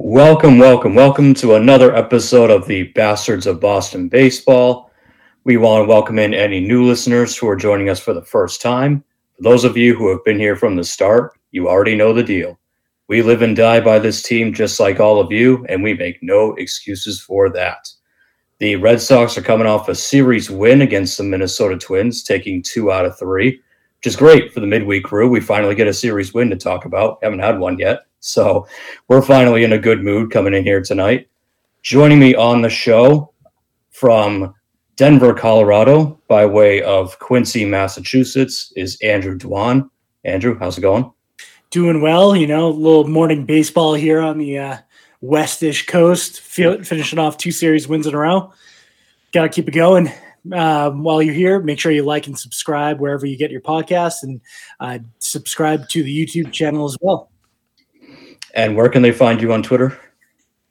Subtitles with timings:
[0.00, 4.92] Welcome, welcome, welcome to another episode of the Bastards of Boston Baseball.
[5.42, 8.62] We want to welcome in any new listeners who are joining us for the first
[8.62, 9.02] time.
[9.36, 12.22] For those of you who have been here from the start, you already know the
[12.22, 12.60] deal.
[13.08, 16.22] We live and die by this team just like all of you, and we make
[16.22, 17.88] no excuses for that.
[18.60, 22.92] The Red Sox are coming off a series win against the Minnesota Twins, taking two
[22.92, 23.60] out of three,
[23.98, 25.28] which is great for the midweek crew.
[25.28, 27.18] We finally get a series win to talk about.
[27.20, 28.02] Haven't had one yet.
[28.20, 28.66] So
[29.08, 31.28] we're finally in a good mood coming in here tonight.
[31.82, 33.32] Joining me on the show
[33.90, 34.54] from
[34.96, 39.88] Denver, Colorado, by way of Quincy, Massachusetts, is Andrew Dwan.
[40.24, 41.10] Andrew, how's it going?
[41.70, 42.34] Doing well.
[42.34, 44.76] You know, a little morning baseball here on the uh,
[45.22, 48.52] westish coast, Feel, finishing off two series wins in a row.
[49.32, 50.10] Got to keep it going.
[50.52, 54.22] Um, while you're here, make sure you like and subscribe wherever you get your podcasts
[54.22, 54.40] and
[54.80, 57.30] uh, subscribe to the YouTube channel as well.
[58.54, 59.98] And where can they find you on Twitter?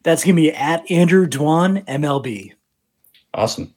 [0.04, 2.54] That's going to be at Andrew Dwan MLB.
[3.34, 3.74] Awesome.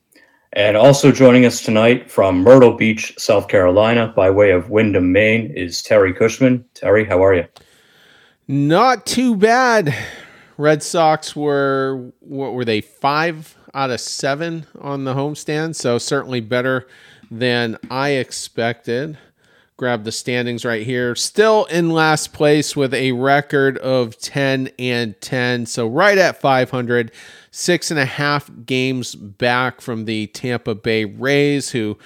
[0.53, 5.53] And also joining us tonight from Myrtle Beach, South Carolina, by way of Windham, Maine,
[5.55, 6.65] is Terry Cushman.
[6.75, 7.47] Terry, how are you?
[8.49, 9.95] Not too bad.
[10.57, 16.41] Red Sox were what were they five out of seven on the homestand, so certainly
[16.41, 16.89] better
[17.31, 19.17] than I expected
[19.81, 21.15] grab the standings right here.
[21.15, 25.65] Still in last place with a record of 10 and 10.
[25.65, 27.11] So right at 500,
[27.51, 31.97] six and a half games back from the Tampa Bay Rays, who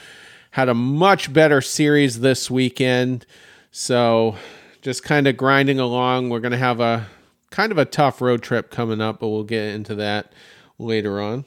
[0.52, 3.27] had a much better series this weekend.
[3.72, 4.36] So
[4.80, 6.28] just kind of grinding along.
[6.30, 7.08] We're going to have a
[7.50, 10.33] kind of a tough road trip coming up, but we'll get into that
[10.78, 11.45] later on.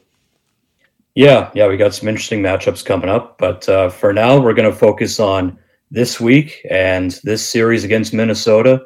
[1.16, 3.38] Yeah, yeah, we got some interesting matchups coming up.
[3.38, 5.58] But uh, for now, we're going to focus on
[5.92, 8.86] this week and this series against Minnesota.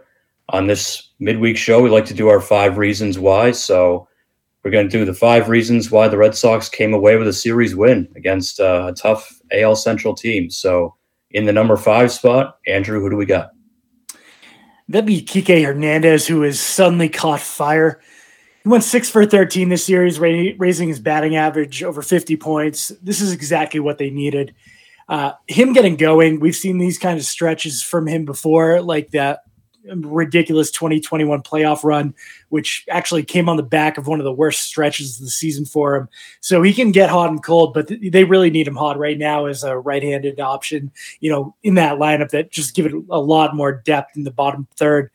[0.50, 3.52] On this midweek show, we like to do our five reasons why.
[3.52, 4.08] So
[4.64, 7.34] we're going to do the five reasons why the Red Sox came away with a
[7.34, 10.50] series win against uh, a tough AL Central team.
[10.50, 10.96] So
[11.32, 13.52] in the number five spot, Andrew, who do we got?
[14.90, 18.02] That'd be Kike Hernandez, who has suddenly caught fire.
[18.64, 22.90] He went six for 13 this series, raising his batting average over 50 points.
[23.02, 24.54] This is exactly what they needed
[25.12, 29.42] uh, him getting going, we've seen these kind of stretches from him before, like that
[29.84, 32.16] ridiculous 2021 playoff run,
[32.48, 35.66] which actually came on the back of one of the worst stretches of the season
[35.66, 36.08] for him.
[36.40, 39.18] So he can get hot and cold, but th- they really need him hot right
[39.18, 43.20] now as a right-handed option, you know, in that lineup that just give it a
[43.20, 45.12] lot more depth in the bottom third.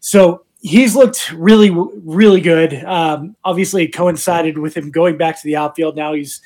[0.00, 2.72] So he's looked really, really good.
[2.84, 5.94] Um, obviously, coincided with him going back to the outfield.
[5.94, 6.40] Now he's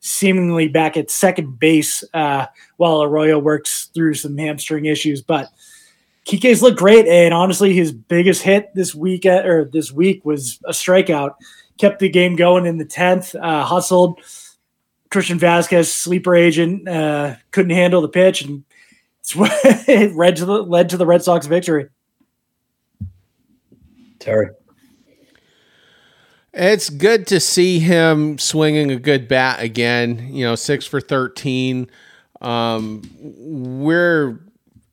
[0.00, 2.46] seemingly back at second base uh,
[2.76, 5.22] while Arroyo works through some hamstring issues.
[5.22, 5.50] But
[6.26, 10.58] Kike's looked great, and honestly, his biggest hit this week uh, or this week was
[10.64, 11.34] a strikeout.
[11.78, 13.34] Kept the game going in the tenth.
[13.34, 14.20] Uh, hustled.
[15.10, 18.64] Christian Vazquez, sleeper agent, uh, couldn't handle the pitch, and
[19.34, 21.88] it led to the led to the Red Sox victory.
[24.18, 24.48] Terry.
[26.58, 30.30] It's good to see him swinging a good bat again.
[30.32, 31.90] You know, six for 13.
[32.40, 34.40] Um, we're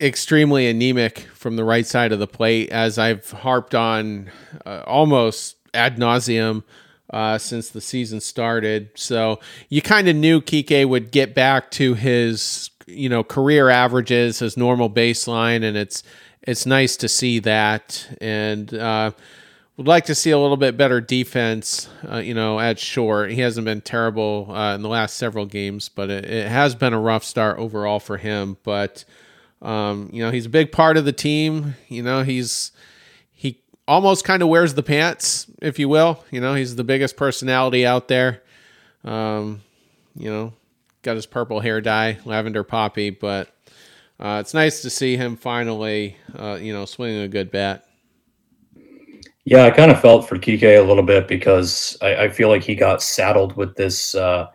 [0.01, 4.29] extremely anemic from the right side of the plate, as I've harped on
[4.65, 6.63] uh, almost ad nauseum
[7.11, 8.89] uh, since the season started.
[8.95, 14.39] So you kind of knew Kike would get back to his, you know, career averages,
[14.39, 16.03] his normal baseline, and it's
[16.41, 18.05] it's nice to see that.
[18.19, 19.11] And uh,
[19.77, 23.31] would like to see a little bit better defense, uh, you know, at short.
[23.31, 26.93] He hasn't been terrible uh, in the last several games, but it, it, has been
[26.93, 28.57] a rough start overall for him.
[28.63, 29.03] But
[29.61, 31.75] um, you know, he's a big part of the team.
[31.87, 32.71] You know, he's
[33.31, 36.23] he almost kind of wears the pants, if you will.
[36.29, 38.43] You know, he's the biggest personality out there.
[39.03, 39.61] Um,
[40.15, 40.53] you know,
[41.01, 43.49] got his purple hair dye, lavender poppy, but
[44.19, 47.87] uh, it's nice to see him finally, uh, you know, swinging a good bat.
[49.45, 52.63] Yeah, I kind of felt for Kike a little bit because I, I feel like
[52.63, 54.47] he got saddled with this, uh,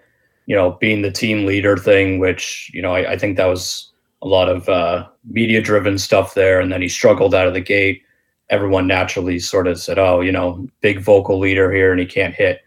[0.46, 3.92] you know, being the team leader thing, which, you know, I, I think that was
[4.22, 6.60] a lot of uh, media driven stuff there.
[6.60, 8.02] And then he struggled out of the gate.
[8.48, 12.34] Everyone naturally sort of said, oh, you know, big vocal leader here and he can't
[12.34, 12.60] hit.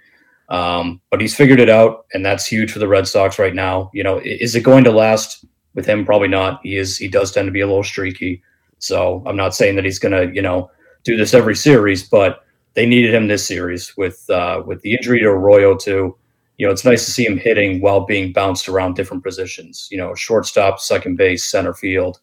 [0.49, 3.89] Um, but he's figured it out, and that's huge for the Red Sox right now.
[3.93, 5.45] You know, is it going to last
[5.75, 6.05] with him?
[6.05, 6.59] Probably not.
[6.61, 6.97] He is.
[6.97, 8.43] He does tend to be a little streaky.
[8.77, 10.69] So I'm not saying that he's going to, you know,
[11.03, 15.19] do this every series, but they needed him this series with uh, with the injury
[15.19, 16.17] to Arroyo too.
[16.57, 19.87] You know, it's nice to see him hitting while being bounced around different positions.
[19.91, 22.19] You know, shortstop, second base, center field,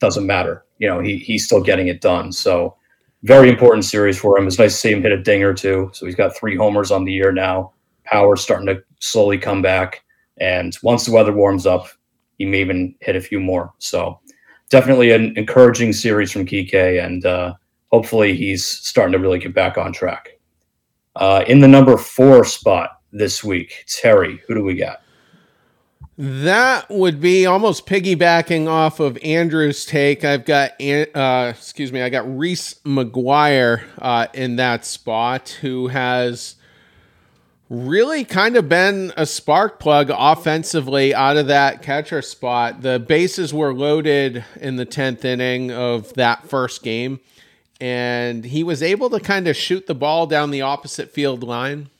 [0.00, 0.64] doesn't matter.
[0.78, 2.32] You know, he he's still getting it done.
[2.32, 2.76] So
[3.22, 4.46] very important series for him.
[4.46, 5.90] It's nice to see him hit a ding or two.
[5.92, 7.72] So he's got three homers on the year now.
[8.04, 10.04] Power's starting to slowly come back.
[10.38, 11.88] And once the weather warms up,
[12.38, 13.72] he may even hit a few more.
[13.78, 14.20] So
[14.70, 17.54] definitely an encouraging series from Kike, and uh,
[17.92, 20.38] hopefully he's starting to really get back on track.
[21.14, 25.00] Uh, in the number four spot this week, Terry, who do we got?
[26.18, 30.24] That would be almost piggybacking off of Andrew's take.
[30.24, 36.56] I've got, uh, excuse me, I got Reese McGuire uh, in that spot, who has
[37.68, 42.80] really kind of been a spark plug offensively out of that catcher spot.
[42.80, 47.20] The bases were loaded in the 10th inning of that first game,
[47.80, 51.90] and he was able to kind of shoot the ball down the opposite field line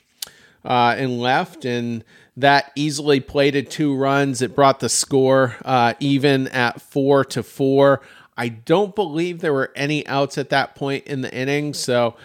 [0.64, 1.64] uh, and left.
[1.64, 2.04] And
[2.36, 4.42] that easily plated two runs.
[4.42, 8.02] It brought the score uh, even at four to four.
[8.36, 12.16] I don't believe there were any outs at that point in the inning, so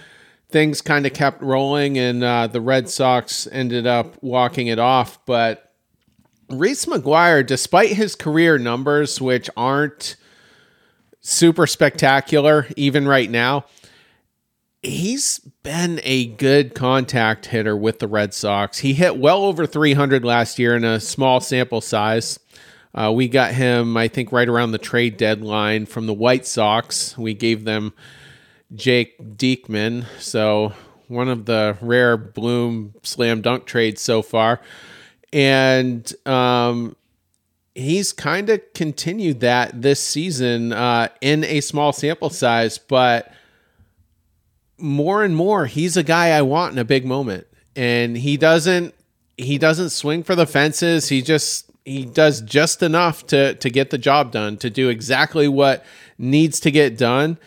[0.50, 5.25] things kind of kept rolling, and uh, the Red Sox ended up walking it off.
[5.25, 5.71] But
[6.50, 10.18] Reese McGuire, despite his career numbers, which aren't
[11.21, 13.65] super spectacular even right now,
[14.81, 18.79] he's been a good contact hitter with the Red Sox.
[18.79, 22.39] He hit well over 300 last year in a small sample size.
[22.94, 27.18] Uh, we got him, I think, right around the trade deadline from the White Sox.
[27.18, 27.94] We gave them
[28.75, 30.73] Jake Diekman, so
[31.07, 34.59] one of the rare Bloom slam dunk trades so far.
[35.31, 36.95] And um,
[37.75, 43.31] he's kind of continued that this season uh, in a small sample size, but
[44.77, 47.47] more and more he's a guy I want in a big moment.
[47.75, 48.94] And he doesn't
[49.38, 51.09] he doesn't swing for the fences.
[51.09, 55.47] He just he does just enough to to get the job done, to do exactly
[55.47, 55.85] what
[56.18, 57.38] needs to get done.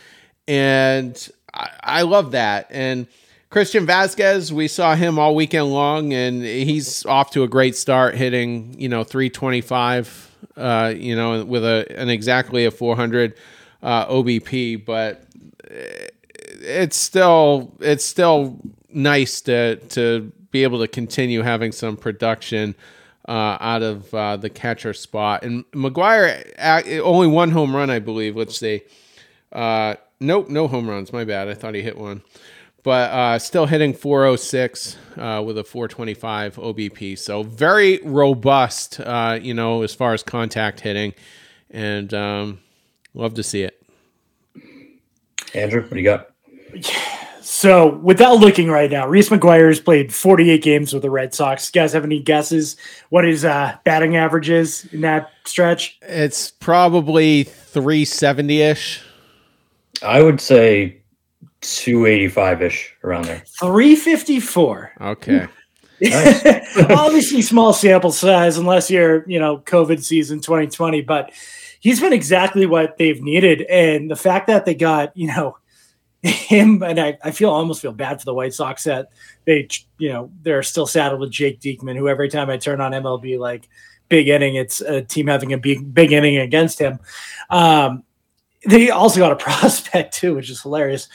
[0.49, 2.67] And I, I love that.
[2.71, 3.07] And
[3.55, 8.17] Christian Vazquez, we saw him all weekend long, and he's off to a great start,
[8.17, 13.37] hitting you know 325, uh, you know, with a an exactly a 400
[13.81, 14.85] uh, OBP.
[14.85, 15.29] But
[16.63, 18.59] it's still it's still
[18.89, 22.75] nice to to be able to continue having some production
[23.29, 25.45] uh, out of uh, the catcher spot.
[25.45, 28.35] And McGuire only one home run, I believe.
[28.35, 28.83] Let's see.
[29.53, 31.13] Uh, nope, no home runs.
[31.13, 31.49] My bad.
[31.49, 32.23] I thought he hit one,
[32.85, 37.19] but uh, still hitting 406 uh, with a 425 OBP.
[37.19, 41.15] So very robust, uh, you know, as far as contact hitting,
[41.71, 42.61] and um,
[43.15, 43.83] love to see it.
[45.55, 46.31] Andrew, what do you got?
[47.41, 51.71] So, without looking right now, Reese McGuire has played 48 games with the Red Sox.
[51.73, 52.77] You guys have any guesses
[53.11, 55.99] what his uh, batting average is in that stretch?
[56.03, 59.03] It's probably 370 ish.
[60.03, 61.04] I would say
[61.65, 63.43] 285 ish around there.
[63.61, 64.93] 354.
[65.01, 65.47] Okay.
[66.91, 71.33] Obviously, small sample size, unless you're, you know, COVID season 2020, but
[71.81, 73.63] he's been exactly what they've needed.
[73.63, 75.57] And the fact that they got, you know,
[76.25, 79.11] him and I, I feel almost feel bad for the White Sox that
[79.45, 79.69] they
[79.99, 83.39] you know they're still saddled with Jake Diekman, who every time I turn on MLB
[83.39, 83.69] like
[84.09, 86.99] big inning, it's a team having a big big inning against him.
[87.51, 88.05] Um,
[88.67, 91.09] they also got a prospect too, which is hilarious.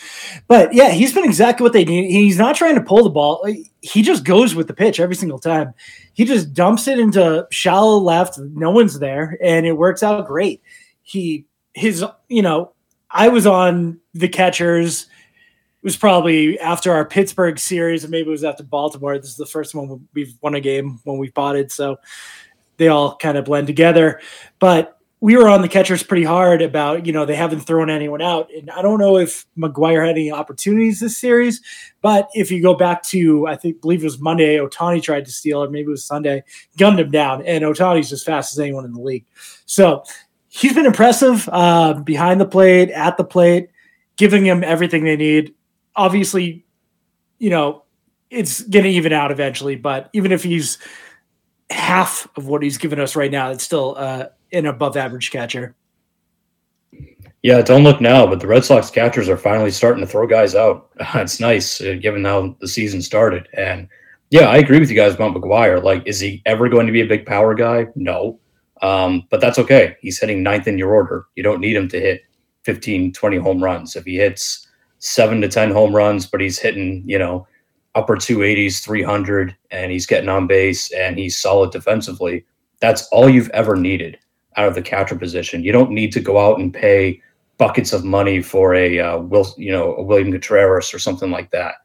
[0.48, 2.12] But yeah, he's been exactly what they need.
[2.12, 3.46] He's not trying to pull the ball.
[3.82, 5.74] He just goes with the pitch every single time.
[6.14, 8.38] He just dumps it into shallow left.
[8.38, 10.62] No one's there, and it works out great.
[11.02, 12.74] He his you know
[13.10, 15.04] I was on the catchers.
[15.04, 19.18] It was probably after our Pittsburgh series, and maybe it was after Baltimore.
[19.18, 21.98] This is the first one we've won a game when we bought it, so
[22.78, 24.20] they all kind of blend together.
[24.60, 28.22] But we were on the catchers pretty hard about you know they haven't thrown anyone
[28.22, 31.62] out, and I don't know if McGuire had any opportunities this series.
[32.02, 35.32] But if you go back to I think believe it was Monday, Ohtani tried to
[35.32, 36.44] steal, or maybe it was Sunday,
[36.78, 39.26] gunned him down, and Ohtani's as fast as anyone in the league.
[39.66, 40.04] So
[40.48, 43.70] he's been impressive uh, behind the plate, at the plate,
[44.16, 45.54] giving him everything they need.
[45.96, 46.66] Obviously,
[47.40, 47.84] you know,
[48.30, 50.78] it's going to even out eventually, but even if he's
[51.70, 55.76] half of what he's given us right now, it's still uh, an above average catcher.
[57.42, 60.56] Yeah, don't look now, but the Red Sox catchers are finally starting to throw guys
[60.56, 60.90] out.
[61.16, 63.48] it's nice uh, given how the season started.
[63.54, 63.88] And
[64.30, 65.82] yeah, I agree with you guys about McGuire.
[65.82, 67.88] Like, is he ever going to be a big power guy?
[67.96, 68.40] No.
[68.82, 69.96] Um, but that's okay.
[70.02, 71.28] He's hitting ninth in your order.
[71.36, 72.24] You don't need him to hit
[72.64, 73.96] 15, 20 home runs.
[73.96, 74.68] If he hits
[75.00, 77.48] seven to 10 home runs, but he's hitting, you know,
[77.96, 82.46] upper 280s, 300, and he's getting on base and he's solid defensively,
[82.82, 84.18] that's all you've ever needed
[84.60, 85.64] out of the catcher position.
[85.64, 87.22] You don't need to go out and pay
[87.58, 91.50] buckets of money for a uh, Will, you know, a William Contreras or something like
[91.52, 91.76] that.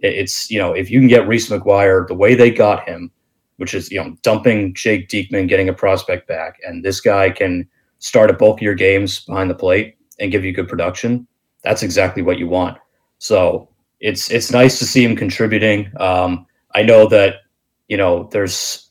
[0.00, 3.10] It's you know, if you can get Reese McGuire the way they got him,
[3.58, 7.68] which is you know dumping Jake Diekman, getting a prospect back, and this guy can
[8.00, 11.26] start at bulk of your games behind the plate and give you good production.
[11.62, 12.76] That's exactly what you want.
[13.18, 13.68] So
[14.00, 15.90] it's it's nice to see him contributing.
[16.00, 17.36] Um, I know that
[17.88, 18.83] you know there's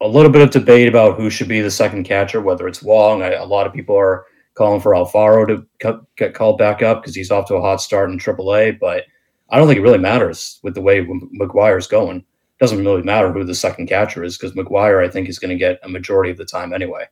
[0.00, 3.22] a little bit of debate about who should be the second catcher, whether it's Wong.
[3.22, 7.14] I, a lot of people are calling for Alfaro to get called back up because
[7.14, 8.78] he's off to a hot start in AAA.
[8.78, 9.04] But
[9.50, 12.18] I don't think it really matters with the way McGuire's going.
[12.18, 12.24] It
[12.58, 15.56] doesn't really matter who the second catcher is because McGuire, I think, is going to
[15.56, 17.06] get a majority of the time anyway.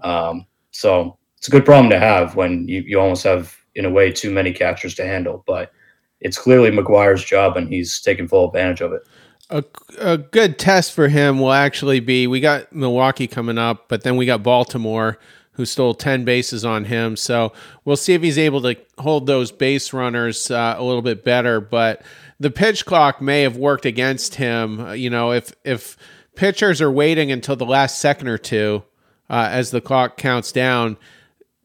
[0.00, 3.90] Um, so it's a good problem to have when you, you almost have, in a
[3.90, 5.44] way, too many catchers to handle.
[5.46, 5.72] But
[6.20, 9.02] it's clearly McGuire's job, and he's taking full advantage of it.
[9.50, 9.62] A,
[9.98, 14.16] a good test for him will actually be we got Milwaukee coming up, but then
[14.16, 15.18] we got Baltimore
[15.54, 17.16] who stole 10 bases on him.
[17.16, 17.52] So
[17.84, 21.60] we'll see if he's able to hold those base runners uh, a little bit better.
[21.60, 22.02] But
[22.40, 24.80] the pitch clock may have worked against him.
[24.80, 25.96] Uh, you know, if if
[26.34, 28.82] pitchers are waiting until the last second or two
[29.30, 30.96] uh, as the clock counts down,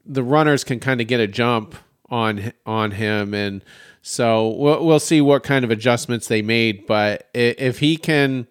[0.06, 1.74] the runners can kind of get a jump
[2.08, 3.64] on on him and
[4.10, 8.46] so we'll, we'll see what kind of adjustments they made but if he can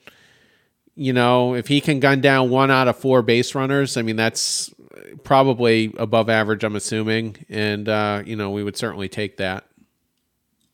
[0.96, 4.16] you know if he can gun down one out of four base runners i mean
[4.16, 4.74] that's
[5.24, 9.66] probably above average, I'm assuming, and uh, you know we would certainly take that.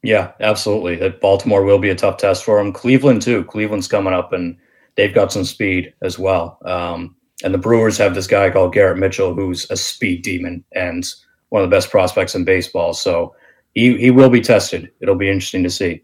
[0.04, 1.10] Yeah, absolutely.
[1.10, 2.72] Baltimore will be a tough test for him.
[2.72, 3.44] Cleveland too.
[3.46, 4.58] Cleveland's coming up, and
[4.96, 6.60] they've got some speed as well.
[6.66, 11.06] Um, and the Brewers have this guy called Garrett Mitchell, who's a speed demon and
[11.50, 12.94] one of the best prospects in baseball.
[12.94, 13.36] So
[13.76, 14.92] he he will be tested.
[15.02, 16.04] It'll be interesting to see.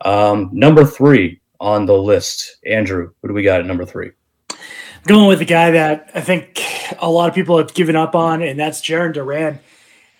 [0.00, 3.12] Um, number three on the list, Andrew.
[3.22, 4.10] Who do we got at number three?
[5.06, 6.62] Going with the guy that I think
[6.98, 9.60] a lot of people have given up on, and that's Jarren Duran.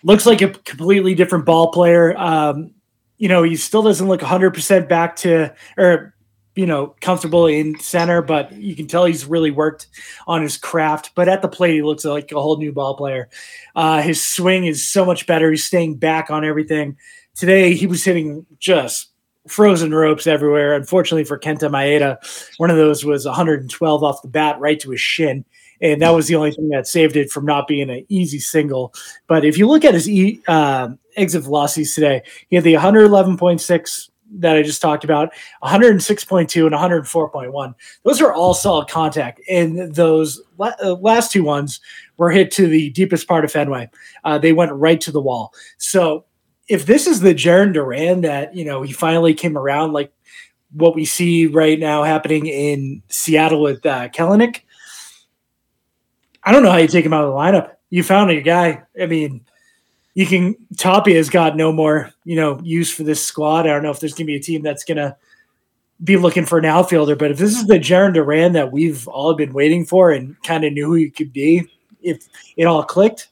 [0.05, 2.17] Looks like a completely different ball player.
[2.17, 2.75] Um,
[3.17, 6.15] you know, he still doesn't look 100% back to, or,
[6.59, 9.87] you know, comfortable in center, but you can tell he's really worked
[10.27, 11.13] on his craft.
[11.15, 13.29] But at the plate, he looks like a whole new ball player.
[13.77, 15.53] Uh, his swing is so much better.
[15.53, 16.97] He's staying back on everything.
[17.37, 19.11] Today, he was hitting just
[19.47, 20.75] frozen ropes everywhere.
[20.75, 22.19] Unfortunately for Kenta Maeda,
[22.57, 25.45] one of those was 112 off the bat right to his shin.
[25.81, 28.93] And that was the only thing that saved it from not being an easy single.
[29.29, 30.11] But if you look at his
[30.49, 35.33] uh, exit velocities today, he had the 111.6 that I just talked about,
[35.63, 37.75] 106.2 and 104.1.
[38.03, 39.41] Those are all solid contact.
[39.49, 41.81] And those uh, last two ones
[42.17, 43.89] were hit to the deepest part of Fenway.
[44.25, 45.53] Uh, they went right to the wall.
[45.79, 46.25] So
[46.69, 50.13] if this is the Jarren Duran that you know he finally came around, like
[50.73, 54.61] what we see right now happening in Seattle with uh, Kelenic,
[56.45, 57.75] I don't know how you take him out of the lineup.
[57.91, 58.83] You found a guy.
[59.01, 59.47] I mean,
[60.19, 63.67] you can Tapia has got no more you know use for this squad.
[63.67, 65.17] I don't know if there's gonna be a team that's gonna
[66.03, 69.35] be looking for an outfielder, but if this is the Jarren Duran that we've all
[69.35, 71.71] been waiting for and kind of knew who he could be,
[72.03, 73.29] if it all clicked,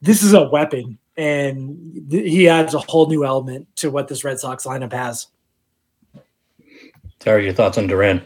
[0.00, 4.24] this is a weapon and th- he adds a whole new element to what this
[4.24, 5.26] Red Sox lineup has.
[7.18, 8.22] Terry, your thoughts on Duran?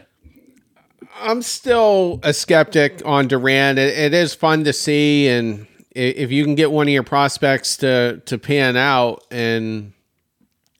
[1.19, 3.77] I'm still a skeptic on Duran.
[3.77, 7.77] It, it is fun to see, and if you can get one of your prospects
[7.77, 9.93] to to pan out and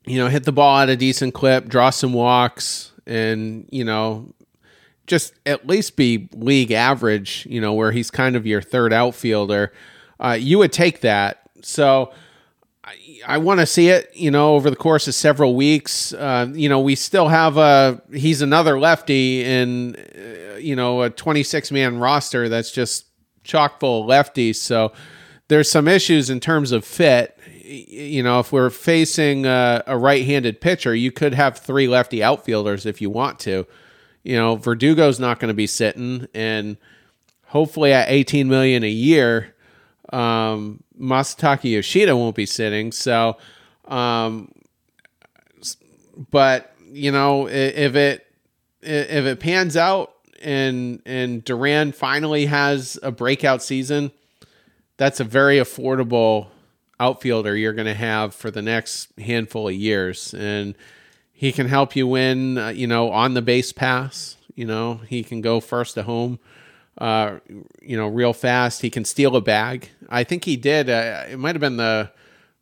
[0.05, 4.33] you know hit the ball at a decent clip, draw some walks, and you know
[5.07, 9.73] just at least be league average, you know where he's kind of your third outfielder,
[10.19, 12.11] uh, you would take that so
[12.83, 12.95] I,
[13.27, 16.13] I want to see it, you know, over the course of several weeks.
[16.13, 21.09] Uh, you know, we still have a he's another lefty in uh, you know a
[21.09, 23.05] 26 man roster that's just
[23.47, 24.55] chock full of lefties.
[24.57, 24.91] So
[25.47, 27.39] there's some issues in terms of fit.
[27.63, 32.85] You know, if we're facing a, a right-handed pitcher, you could have three lefty outfielders
[32.85, 33.65] if you want to.
[34.23, 36.77] You know, Verdugo's not going to be sitting, and
[37.45, 39.55] hopefully at 18 million a year,
[40.11, 42.91] um, Masataka Yoshida won't be sitting.
[42.91, 43.37] So,
[43.87, 44.51] um,
[46.31, 48.25] but you know, if it
[48.81, 54.11] if it pans out and and Duran finally has a breakout season,
[54.97, 56.47] that's a very affordable
[56.99, 60.75] outfielder you're going to have for the next handful of years, and
[61.31, 62.57] he can help you win.
[62.57, 64.35] Uh, you know, on the base pass.
[64.55, 66.39] You know, he can go first to home
[66.97, 67.37] uh,
[67.81, 68.81] you know, real fast.
[68.81, 69.89] He can steal a bag.
[70.09, 70.89] I think he did.
[70.89, 72.11] Uh, it might have been the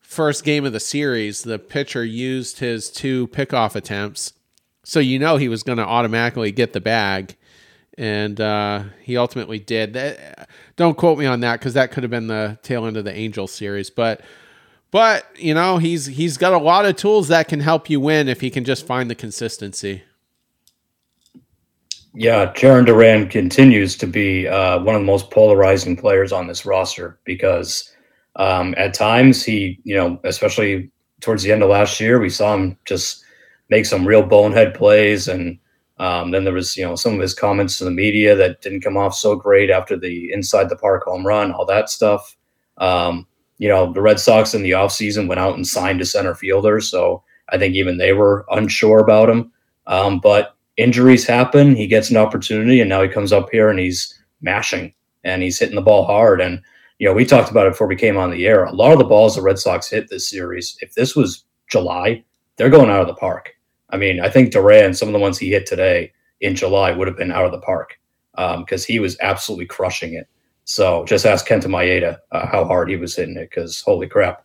[0.01, 1.43] first game of the series.
[1.43, 4.33] The pitcher used his two pickoff attempts,
[4.83, 7.35] so you know he was going to automatically get the bag,
[7.97, 9.93] and uh, he ultimately did.
[9.93, 13.05] That, don't quote me on that because that could have been the tail end of
[13.05, 14.21] the Angels series, but.
[14.91, 18.29] But you know he's he's got a lot of tools that can help you win
[18.29, 20.03] if he can just find the consistency.
[22.13, 26.65] Yeah, Jarren Duran continues to be uh, one of the most polarizing players on this
[26.65, 27.91] roster because
[28.37, 32.53] um, at times he, you know, especially towards the end of last year, we saw
[32.53, 33.25] him just
[33.69, 35.59] make some real bonehead plays, and
[35.97, 38.81] um, then there was, you know, some of his comments to the media that didn't
[38.81, 42.35] come off so great after the inside the park home run, all that stuff.
[42.77, 46.35] Um, you know, the Red Sox in the offseason went out and signed a center
[46.35, 49.51] fielder, so I think even they were unsure about him.
[49.87, 51.75] Um, but injuries happen.
[51.75, 55.57] He gets an opportunity, and now he comes up here and he's mashing and he's
[55.57, 56.41] hitting the ball hard.
[56.41, 56.61] And
[56.99, 58.65] you know, we talked about it before we came on the air.
[58.65, 62.23] A lot of the balls the Red Sox hit this series, if this was July,
[62.57, 63.54] they're going out of the park.
[63.89, 66.11] I mean, I think Duran, some of the ones he hit today
[66.41, 67.99] in July would have been out of the park
[68.35, 70.27] because um, he was absolutely crushing it.
[70.65, 74.43] So just ask Kenta Maeda uh, how hard he was hitting it because holy crap.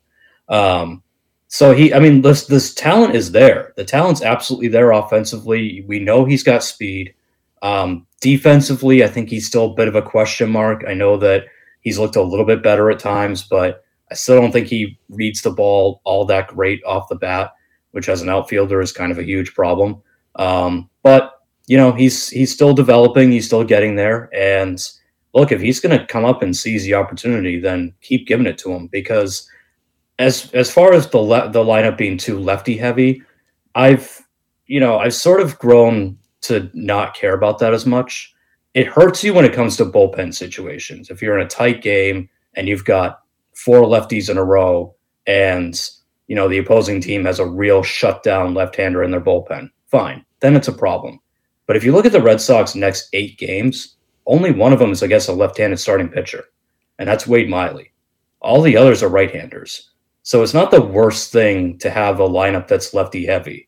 [0.49, 1.03] Um,
[1.49, 3.73] so he, I mean, this this talent is there.
[3.77, 5.85] The talent's absolutely there offensively.
[5.89, 7.15] We know he's got speed.
[7.63, 10.85] Um, defensively, I think he's still a bit of a question mark.
[10.87, 11.47] I know that
[11.81, 15.43] he's looked a little bit better at times, but I still don't think he reads
[15.43, 17.53] the ball all that great off the bat,
[17.93, 20.03] which as an outfielder is kind of a huge problem.
[20.37, 23.31] Um, but you know, he's he's still developing.
[23.31, 24.29] He's still getting there.
[24.35, 24.83] And
[25.35, 28.59] look, if he's going to come up and seize the opportunity, then keep giving it
[28.59, 29.49] to him because
[30.19, 33.23] as as far as the le- the lineup being too lefty heavy,
[33.75, 34.27] I've
[34.67, 38.35] you know I've sort of grown to not care about that as much.
[38.75, 41.11] It hurts you when it comes to bullpen situations.
[41.11, 43.21] If you're in a tight game and you've got
[43.55, 44.95] four lefties in a row,
[45.27, 45.81] and
[46.31, 50.55] you know the opposing team has a real shutdown left-hander in their bullpen, fine, then
[50.55, 51.19] it's a problem.
[51.67, 53.97] But if you look at the Red Sox next eight games,
[54.27, 56.45] only one of them is, I guess, a left-handed starting pitcher,
[57.01, 57.93] and that's Wade Miley.
[58.41, 59.91] All the others are right-handers.
[60.23, 63.67] So it's not the worst thing to have a lineup that's lefty heavy.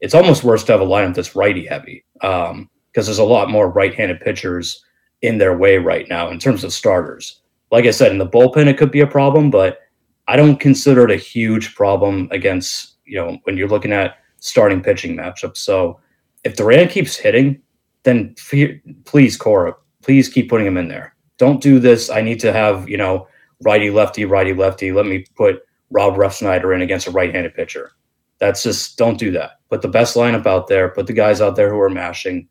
[0.00, 3.50] It's almost worse to have a lineup that's righty heavy because um, there's a lot
[3.50, 4.84] more right-handed pitchers
[5.22, 7.40] in their way right now in terms of starters.
[7.72, 9.80] Like I said, in the bullpen it could be a problem, but
[10.26, 14.82] I don't consider it a huge problem against you know when you're looking at starting
[14.82, 15.58] pitching matchups.
[15.58, 16.00] So
[16.44, 17.60] if Duran keeps hitting,
[18.02, 18.34] then
[19.04, 21.14] please Cora, please keep putting him in there.
[21.38, 22.10] Don't do this.
[22.10, 23.28] I need to have you know
[23.62, 24.92] righty lefty righty lefty.
[24.92, 27.92] Let me put Rob Refsnyder in against a right-handed pitcher.
[28.38, 29.52] That's just don't do that.
[29.70, 30.88] Put the best lineup out there.
[30.88, 32.48] Put the guys out there who are mashing.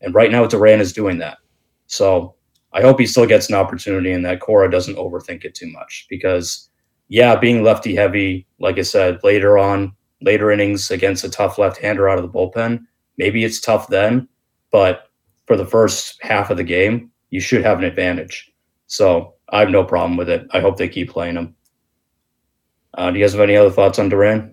[0.00, 1.38] And right now, Duran is doing that.
[1.86, 2.34] So
[2.72, 6.06] I hope he still gets an opportunity and that Cora doesn't overthink it too much
[6.08, 6.68] because,
[7.14, 12.08] yeah, being lefty heavy, like I said, later on, later innings against a tough left-hander
[12.08, 12.84] out of the bullpen,
[13.18, 14.26] maybe it's tough then,
[14.72, 15.10] but
[15.46, 18.52] for the first half of the game, you should have an advantage.
[18.88, 20.44] So I have no problem with it.
[20.50, 21.54] I hope they keep playing him.
[22.94, 24.52] Uh, do you guys have any other thoughts on Duran?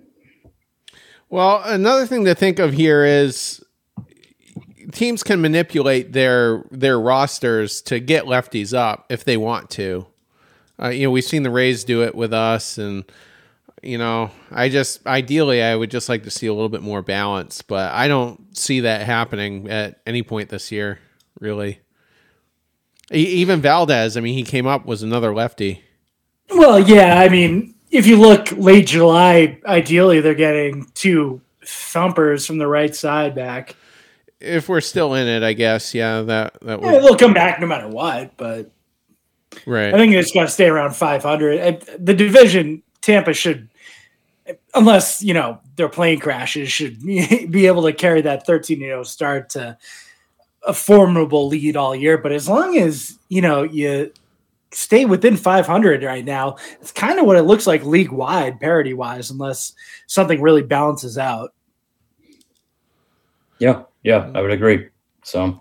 [1.30, 3.60] Well, another thing to think of here is
[4.92, 10.06] teams can manipulate their their rosters to get lefties up if they want to.
[10.80, 13.04] Uh, you know, we've seen the Rays do it with us, and
[13.82, 17.02] you know, I just ideally I would just like to see a little bit more
[17.02, 20.98] balance, but I don't see that happening at any point this year,
[21.40, 21.80] really.
[23.10, 25.82] Even Valdez, I mean, he came up was another lefty.
[26.50, 32.58] Well, yeah, I mean, if you look late July, ideally they're getting two thumpers from
[32.58, 33.76] the right side back.
[34.40, 36.92] If we're still in it, I guess, yeah, that that would...
[36.92, 38.36] yeah, they'll come back no matter what.
[38.36, 38.70] But
[39.66, 41.86] right, I think it's got to stay around 500.
[41.98, 43.68] The division, Tampa should,
[44.74, 49.50] unless you know their plane crashes, should be able to carry that 13 0 start
[49.50, 49.76] to
[50.64, 52.18] a formidable lead all year.
[52.18, 54.12] But as long as you know you
[54.74, 56.56] stay within 500 right now.
[56.80, 59.74] It's kind of what it looks like league wide, parity wise, unless
[60.06, 61.54] something really balances out.
[63.58, 64.88] Yeah, yeah, I would agree.
[65.22, 65.60] So,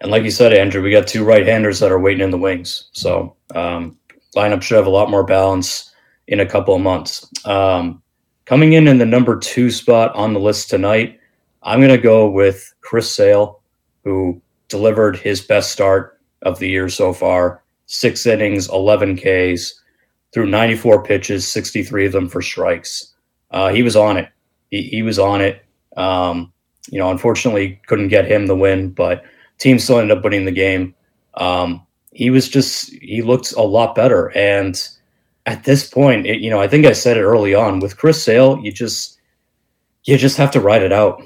[0.00, 2.38] and like you said, Andrew, we got two right handers that are waiting in the
[2.38, 2.88] wings.
[2.92, 3.98] So, um,
[4.36, 5.92] lineup should have a lot more balance
[6.28, 7.28] in a couple of months.
[7.44, 8.02] Um,
[8.44, 11.18] coming in in the number two spot on the list tonight,
[11.62, 13.60] I'm going to go with Chris Sale,
[14.04, 19.82] who delivered his best start of the year so far six innings, 11 Ks,
[20.32, 23.14] threw 94 pitches, 63 of them for strikes.
[23.50, 24.28] Uh, he was on it.
[24.70, 25.64] He, he was on it.
[25.96, 26.52] Um,
[26.90, 29.24] you know, unfortunately, couldn't get him the win, but
[29.58, 30.94] team still ended up winning the game.
[31.34, 34.88] Um, he was just he looked a lot better, and
[35.46, 38.22] at this point, it, you know, I think I said it early on with Chris
[38.22, 39.18] Sale, you just
[40.04, 41.22] you just have to ride it out.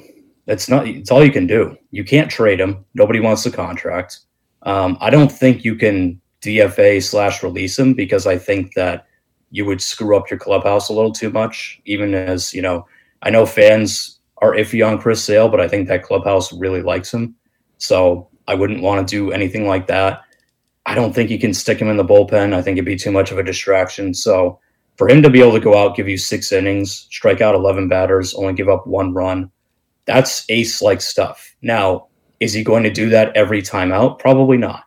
[0.47, 0.87] That's not.
[0.87, 1.77] It's all you can do.
[1.91, 2.85] You can't trade him.
[2.95, 4.21] Nobody wants the contract.
[4.63, 9.07] Um, I don't think you can DFA slash release him because I think that
[9.51, 11.81] you would screw up your clubhouse a little too much.
[11.85, 12.87] Even as you know,
[13.23, 17.13] I know fans are iffy on Chris Sale, but I think that clubhouse really likes
[17.13, 17.35] him.
[17.83, 20.23] So I wouldn't want to do anything like that.
[20.87, 22.55] I don't think you can stick him in the bullpen.
[22.55, 24.15] I think it'd be too much of a distraction.
[24.15, 24.61] So
[24.97, 27.89] for him to be able to go out, give you six innings, strike out 11
[27.89, 29.51] batters, only give up one run,
[30.05, 31.57] that's ace like stuff.
[31.61, 32.07] Now,
[32.39, 34.21] is he going to do that every time out?
[34.21, 34.85] Probably not.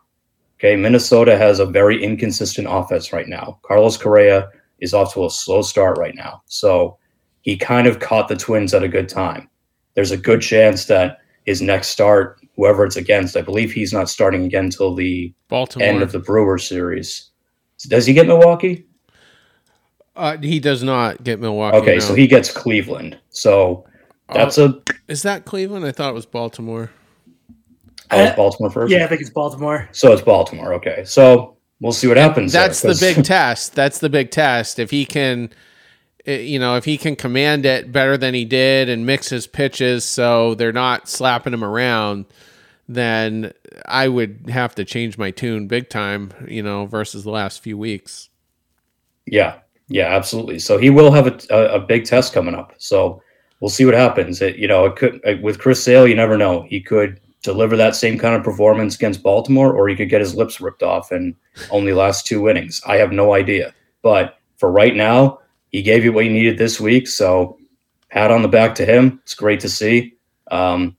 [0.58, 0.78] Okay.
[0.78, 3.60] Minnesota has a very inconsistent offense right now.
[3.64, 4.48] Carlos Correa
[4.80, 6.44] is off to a slow start right now.
[6.46, 6.98] So
[7.42, 9.50] he kind of caught the Twins at a good time.
[9.96, 14.10] There's a good chance that his next start, whoever it's against, I believe he's not
[14.10, 15.88] starting again until the Baltimore.
[15.88, 17.32] end of the Brewer series.
[17.88, 18.86] Does he get Milwaukee?
[20.16, 21.78] Uh, he does not get Milwaukee.
[21.78, 22.00] Okay, no.
[22.00, 23.20] so he gets Cleveland.
[23.30, 23.86] So
[24.34, 25.86] that's a is that Cleveland?
[25.86, 26.90] I thought it was Baltimore.
[28.12, 28.94] oh, it's Baltimore first.
[28.94, 29.90] Yeah, I think it's Baltimore.
[29.92, 30.74] So it's Baltimore.
[30.76, 32.54] Okay, so we'll see what happens.
[32.54, 33.76] there, That's the 'cause- big test.
[33.76, 34.80] That's the big test.
[34.80, 35.50] If he can,
[36.26, 40.04] you know, if he can command it better than he did and mix his pitches
[40.04, 42.26] so they're not slapping him around,
[42.88, 43.54] then
[43.86, 47.78] I would have to change my tune big time, you know, versus the last few
[47.78, 48.30] weeks.
[49.26, 50.60] Yeah, yeah, absolutely.
[50.60, 52.74] So he will have a, a, a big test coming up.
[52.78, 53.22] So
[53.60, 54.42] we'll see what happens.
[54.42, 56.64] It, you know, it could uh, with Chris Sale, you never know.
[56.64, 60.36] He could deliver that same kind of performance against Baltimore, or he could get his
[60.36, 61.36] lips ripped off and
[61.70, 62.82] only last two innings.
[62.88, 63.74] I have no idea.
[64.02, 65.40] But for right now,
[65.76, 67.06] he gave you what you needed this week.
[67.06, 67.58] So
[68.10, 69.20] pat on the back to him.
[69.24, 70.14] It's great to see.
[70.50, 70.96] Um,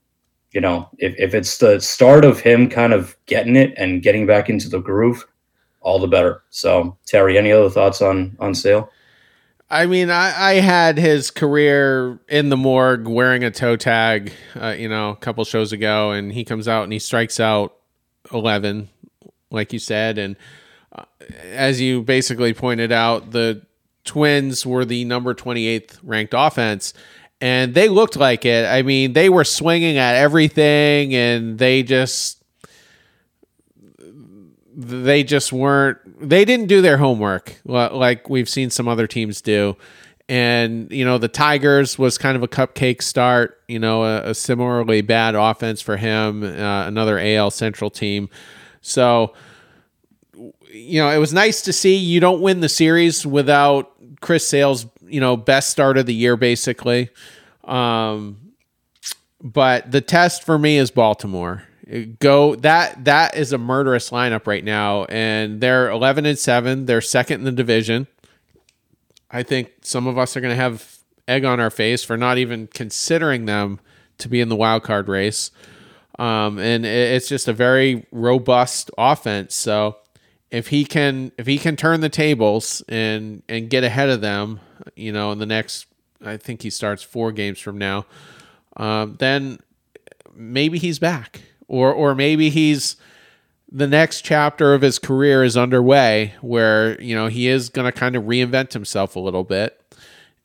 [0.51, 4.27] you know, if, if it's the start of him kind of getting it and getting
[4.27, 5.25] back into the groove,
[5.81, 6.43] all the better.
[6.51, 8.87] So Terry, any other thoughts on on Sale?
[9.67, 14.75] I mean, I, I had his career in the morgue wearing a toe tag, uh,
[14.77, 17.75] you know, a couple shows ago, and he comes out and he strikes out
[18.31, 18.89] 11,
[19.49, 20.19] like you said.
[20.19, 20.37] And
[20.93, 21.05] uh,
[21.45, 23.66] as you basically pointed out, the
[24.07, 26.93] Twins were the number 28th ranked offense,
[27.39, 28.65] and they looked like it.
[28.65, 32.43] I mean, they were swinging at everything, and they just.
[34.79, 35.97] They just weren't.
[36.29, 39.75] They didn't do their homework like we've seen some other teams do,
[40.29, 43.59] and you know the Tigers was kind of a cupcake start.
[43.67, 46.43] You know, a, a similarly bad offense for him.
[46.43, 48.29] Uh, another AL Central team,
[48.81, 49.33] so
[50.71, 54.85] you know, it was nice to see you don't win the series without Chris Sale's,
[55.05, 57.09] you know, best start of the year, basically.
[57.63, 58.53] Um,
[59.41, 61.63] but the test for me is Baltimore.
[62.19, 66.85] Go that that is a murderous lineup right now, and they're eleven and seven.
[66.85, 68.07] They're second in the division.
[69.31, 72.37] I think some of us are going to have egg on our face for not
[72.37, 73.79] even considering them
[74.17, 75.51] to be in the wild card race.
[76.19, 79.53] Um, and it- it's just a very robust offense.
[79.55, 79.97] So
[80.51, 84.59] if he can if he can turn the tables and and get ahead of them,
[84.95, 85.87] you know, in the next
[86.23, 88.05] I think he starts four games from now,
[88.75, 89.59] um, then
[90.33, 92.95] maybe he's back, or or maybe he's
[93.69, 97.97] the next chapter of his career is underway, where you know he is going to
[97.97, 99.81] kind of reinvent himself a little bit,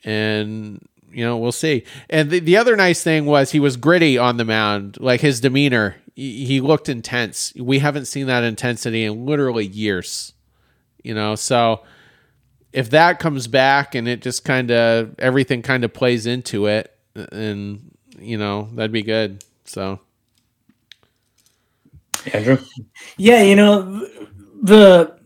[0.04, 1.85] and you know we'll see.
[2.11, 5.40] And the, the other nice thing was he was gritty on the mound, like his
[5.40, 5.96] demeanor.
[6.14, 7.53] He, he looked intense.
[7.57, 10.33] We haven't seen that intensity in literally years,
[11.03, 11.35] you know.
[11.35, 11.83] So
[12.72, 16.94] if that comes back and it just kind of everything kind of plays into it,
[17.14, 19.44] and you know that'd be good.
[19.64, 20.01] So
[22.33, 22.59] Andrew?
[23.16, 24.07] Yeah, you know,
[24.62, 25.18] the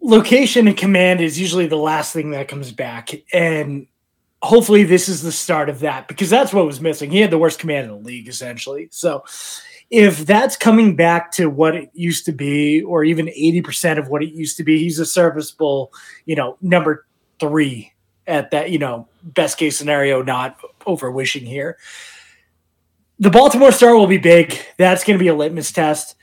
[0.00, 3.10] location and command is usually the last thing that comes back.
[3.32, 3.86] And
[4.42, 7.10] hopefully this is the start of that because that's what was missing.
[7.10, 8.88] He had the worst command in the league, essentially.
[8.90, 9.24] So
[9.90, 14.22] if that's coming back to what it used to be, or even 80% of what
[14.22, 15.92] it used to be, he's a serviceable,
[16.26, 17.06] you know, number
[17.38, 17.92] three
[18.26, 21.78] at that, you know, best case scenario, not over wishing here.
[23.18, 24.58] The Baltimore Star will be big.
[24.76, 26.16] That's going to be a litmus test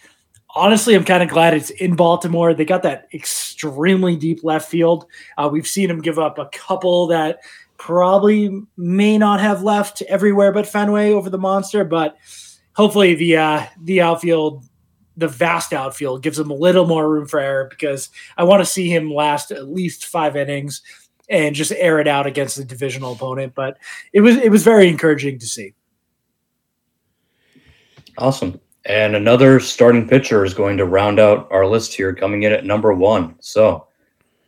[0.55, 2.53] honestly, I'm kind of glad it's in Baltimore.
[2.53, 5.05] They got that extremely deep left field.
[5.37, 7.39] Uh, we've seen them give up a couple that
[7.79, 12.17] probably may not have left everywhere but Fenway over the monster, but
[12.73, 14.65] hopefully the uh, the outfield,
[15.17, 18.65] the vast outfield, gives him a little more room for error because I want to
[18.65, 20.83] see him last at least five innings
[21.29, 23.55] and just air it out against the divisional opponent.
[23.55, 23.77] But
[24.13, 25.73] it was it was very encouraging to see.
[28.17, 28.59] Awesome.
[28.85, 32.65] And another starting pitcher is going to round out our list here, coming in at
[32.65, 33.35] number one.
[33.39, 33.87] So,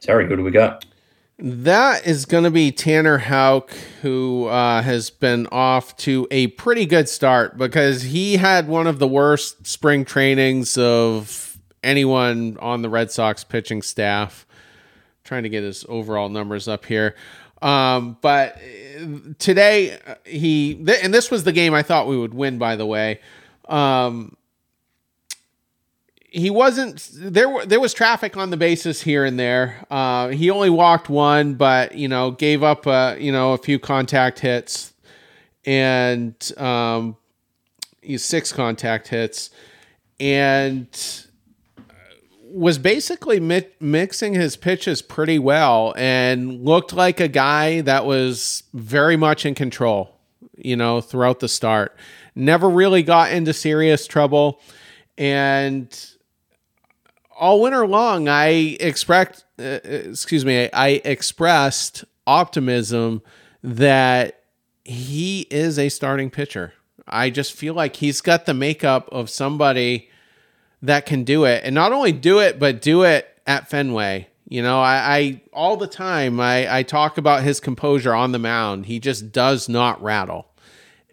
[0.01, 0.85] Terry, who do we got?
[1.43, 3.71] That is going to be Tanner Houck,
[4.04, 8.99] who uh, has been off to a pretty good start because he had one of
[8.99, 14.45] the worst spring trainings of anyone on the Red Sox pitching staff.
[15.23, 17.15] trying to get his overall numbers up here.
[17.60, 19.06] Um, but uh,
[19.39, 22.60] today he th- and this was the game I thought we would win.
[22.60, 23.19] By the way,
[23.67, 24.36] um,
[26.31, 27.65] he wasn't there.
[27.65, 29.85] There was traffic on the bases here and there.
[29.91, 33.77] Uh, he only walked one, but you know gave up a you know a few
[33.77, 34.93] contact hits
[35.65, 37.17] and um,
[38.17, 39.49] six contact hits
[40.19, 40.87] and
[42.53, 48.63] was basically mi- mixing his pitches pretty well and looked like a guy that was
[48.73, 50.17] very much in control,
[50.55, 51.95] you know, throughout the start.
[52.35, 54.59] Never really got into serious trouble.
[55.17, 55.87] And
[57.41, 63.23] all winter long, I expect, uh, excuse me, I expressed optimism
[63.63, 64.43] that
[64.86, 66.73] he is a starting pitcher.
[67.08, 70.10] I just feel like he's got the makeup of somebody
[70.84, 74.27] that can do it, and not only do it, but do it at Fenway.
[74.47, 78.39] You know, I, I all the time I, I talk about his composure on the
[78.39, 78.86] mound.
[78.86, 80.47] He just does not rattle.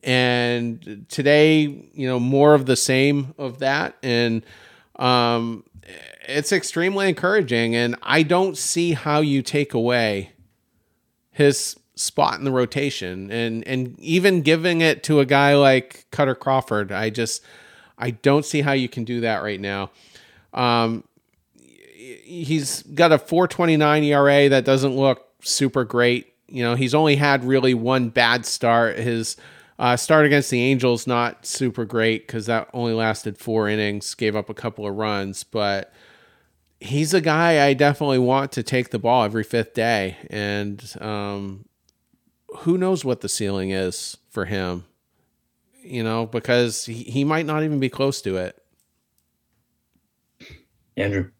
[0.02, 4.44] And today, you know, more of the same of that, and
[4.96, 5.64] um,
[6.28, 7.74] it's extremely encouraging.
[7.74, 10.32] And I don't see how you take away
[11.30, 16.38] his spot in the rotation and and even giving it to a guy like Kutter
[16.38, 16.92] Crawford.
[16.92, 17.42] I just
[17.98, 19.90] I don't see how you can do that right now.
[20.54, 21.04] Um,
[21.94, 26.32] he's got a 4.29 ERA that doesn't look super great.
[26.46, 28.98] You know, he's only had really one bad start.
[28.98, 29.36] His
[29.78, 34.34] uh, start against the Angels not super great because that only lasted four innings, gave
[34.34, 35.92] up a couple of runs, but
[36.80, 41.64] he's a guy I definitely want to take the ball every fifth day, and um,
[42.58, 44.84] who knows what the ceiling is for him
[45.88, 48.62] you know, because he, he might not even be close to it.
[50.96, 51.30] Andrew.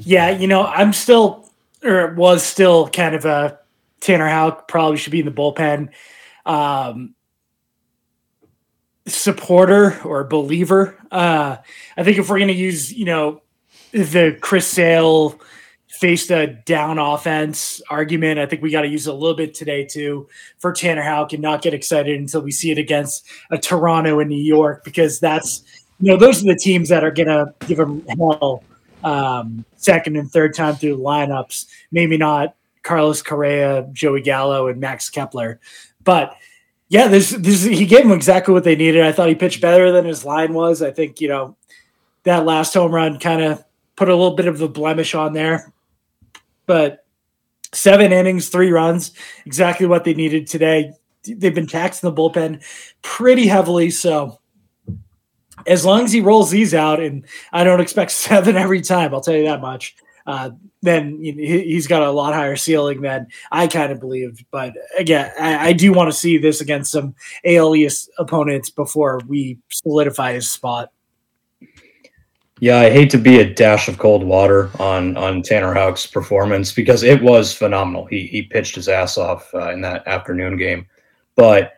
[0.00, 1.50] Yeah, you know, I'm still
[1.84, 3.58] or was still kind of a
[4.00, 5.90] Tanner Houck probably should be in the bullpen.
[6.48, 7.14] Um,
[9.06, 10.98] supporter or believer.
[11.10, 11.56] Uh,
[11.96, 13.42] I think if we're going to use, you know,
[13.92, 15.40] the Chris Sale
[15.88, 18.38] faced a down offense argument.
[18.38, 21.42] I think we got to use a little bit today too for Tanner Houck and
[21.42, 25.64] not get excited until we see it against a Toronto and New York because that's
[26.00, 28.62] you know those are the teams that are gonna give them hell
[29.02, 31.66] um, second and third time through lineups.
[31.90, 35.58] Maybe not Carlos Correa, Joey Gallo, and Max Kepler,
[36.08, 36.34] but
[36.88, 39.02] yeah, this this he gave them exactly what they needed.
[39.04, 40.80] I thought he pitched better than his line was.
[40.80, 41.54] I think you know
[42.22, 43.62] that last home run kind of
[43.94, 45.74] put a little bit of a blemish on there
[46.68, 47.04] but
[47.72, 49.12] seven innings, three runs,
[49.44, 50.92] exactly what they needed today.
[51.24, 52.62] They've been taxing the bullpen
[53.02, 53.90] pretty heavily.
[53.90, 54.38] So
[55.66, 59.20] as long as he rolls these out, and I don't expect seven every time, I'll
[59.20, 59.96] tell you that much.
[60.24, 60.50] Uh,
[60.82, 64.44] then you know, he's got a lot higher ceiling than I kind of believed.
[64.50, 67.14] But again, I, I do want to see this against some
[67.44, 70.90] AL East opponents before we solidify his spot.
[72.60, 76.72] Yeah, I hate to be a dash of cold water on on Tanner Houck's performance
[76.72, 78.06] because it was phenomenal.
[78.06, 80.86] He he pitched his ass off uh, in that afternoon game,
[81.36, 81.74] but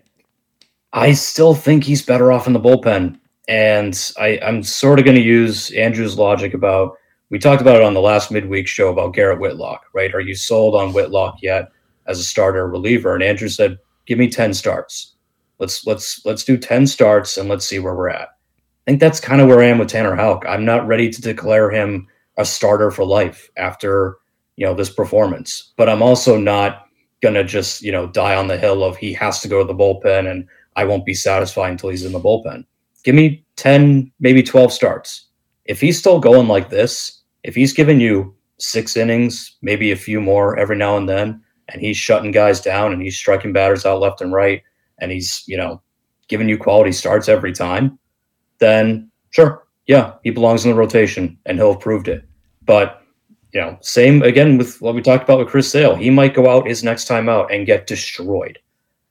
[0.93, 3.19] I still think he's better off in the bullpen.
[3.49, 6.97] And I, I'm sort of going to use Andrew's logic about
[7.31, 10.13] we talked about it on the last midweek show about Garrett Whitlock, right?
[10.15, 11.71] Are you sold on Whitlock yet
[12.07, 13.15] as a starter reliever?
[13.15, 15.15] And Andrew said, "Give me ten starts.
[15.59, 18.29] Let's let's let's do ten starts and let's see where we're at."
[18.87, 20.45] I think that's kind of where I am with Tanner Houck.
[20.49, 24.17] I'm not ready to declare him a starter for life after
[24.57, 26.87] you know this performance, but I'm also not
[27.23, 29.75] gonna just you know die on the hill of he has to go to the
[29.75, 32.65] bullpen and I won't be satisfied until he's in the bullpen.
[33.05, 35.27] Give me 10, maybe 12 starts.
[35.65, 40.21] If he's still going like this, if he's giving you six innings, maybe a few
[40.21, 44.01] more every now and then, and he's shutting guys down and he's striking batters out
[44.01, 44.63] left and right,
[44.99, 45.81] and he's, you know,
[46.29, 47.99] giving you quality starts every time,
[48.59, 52.25] then sure, yeah, he belongs in the rotation and he'll have proved it.
[52.63, 53.03] But
[53.53, 55.97] you know, same again with what we talked about with Chris Sale.
[55.97, 58.59] He might go out his next time out and get destroyed.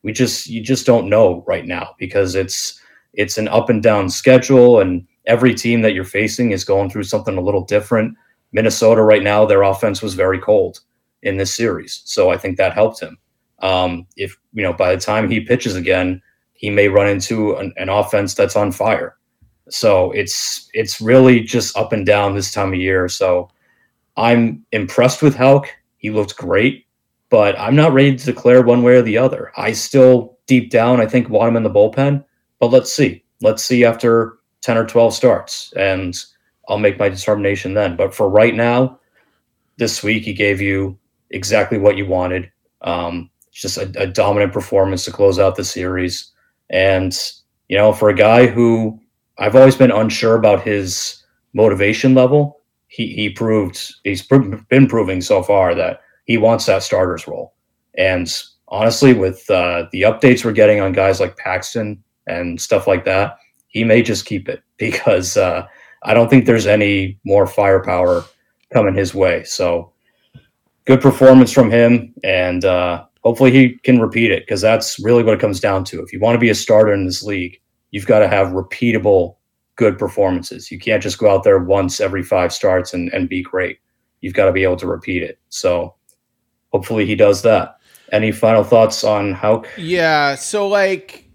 [0.04, 2.80] We just you just don't know right now because it's
[3.13, 7.04] it's an up and down schedule and every team that you're facing is going through
[7.04, 8.16] something a little different.
[8.52, 10.80] Minnesota right now, their offense was very cold
[11.22, 13.18] in this series, so I think that helped him.
[13.62, 16.22] Um, if you know, by the time he pitches again,
[16.54, 19.18] he may run into an, an offense that's on fire.
[19.70, 23.08] So it's it's really just up and down this time of year.
[23.08, 23.50] So
[24.18, 25.68] I'm impressed with Houck.
[25.98, 26.86] He looked great,
[27.30, 29.52] but I'm not ready to declare one way or the other.
[29.58, 32.26] I still deep down I think want him in the bullpen,
[32.60, 33.24] but let's see.
[33.42, 36.15] Let's see after 10 or 12 starts and
[36.67, 37.95] I'll make my determination then.
[37.95, 39.00] But for right now,
[39.78, 40.98] this week he gave you
[41.32, 42.52] exactly what you wanted.
[42.82, 46.32] Um, just a, a dominant performance to close out the series.
[46.69, 47.17] And,
[47.67, 49.00] you know, for a guy who
[49.38, 55.41] I've always been unsure about his motivation level, he, he proved, he's been proving so
[55.41, 57.54] far that he wants that starter's role.
[57.98, 58.32] And
[58.67, 63.38] honestly, with uh, the updates we're getting on guys like Paxton and stuff like that,
[63.70, 65.66] he may just keep it because uh,
[66.04, 68.26] I don't think there's any more firepower
[68.74, 69.44] coming his way.
[69.46, 69.92] So
[70.86, 75.34] good performance from him, and uh, hopefully he can repeat it because that's really what
[75.34, 76.02] it comes down to.
[76.02, 77.60] If you want to be a starter in this league,
[77.92, 79.36] you've got to have repeatable
[79.76, 80.72] good performances.
[80.72, 83.80] You can't just go out there once every five starts and, and be great.
[84.22, 85.40] You've got to be able to repeat it.
[85.50, 85.96] So
[86.72, 87.78] hopefully he does that.
[88.12, 89.68] Any final thoughts on Houck?
[89.78, 90.36] Yeah.
[90.36, 91.29] So, like,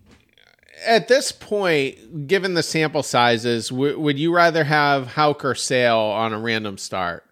[0.87, 5.97] at this point, given the sample sizes, w- would you rather have Houck or Sale
[5.97, 7.25] on a random start?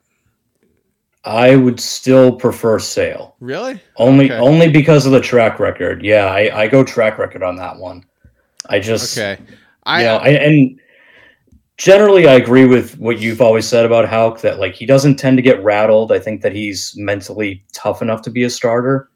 [1.24, 3.36] I would still prefer Sale.
[3.40, 3.80] Really?
[3.96, 4.40] Only okay.
[4.40, 6.04] only because of the track record.
[6.04, 8.04] Yeah, I, I go track record on that one.
[8.68, 9.40] I just okay.
[9.84, 10.80] I, yeah, I, and
[11.76, 15.36] generally I agree with what you've always said about Houck that like he doesn't tend
[15.38, 16.10] to get rattled.
[16.10, 19.08] I think that he's mentally tough enough to be a starter.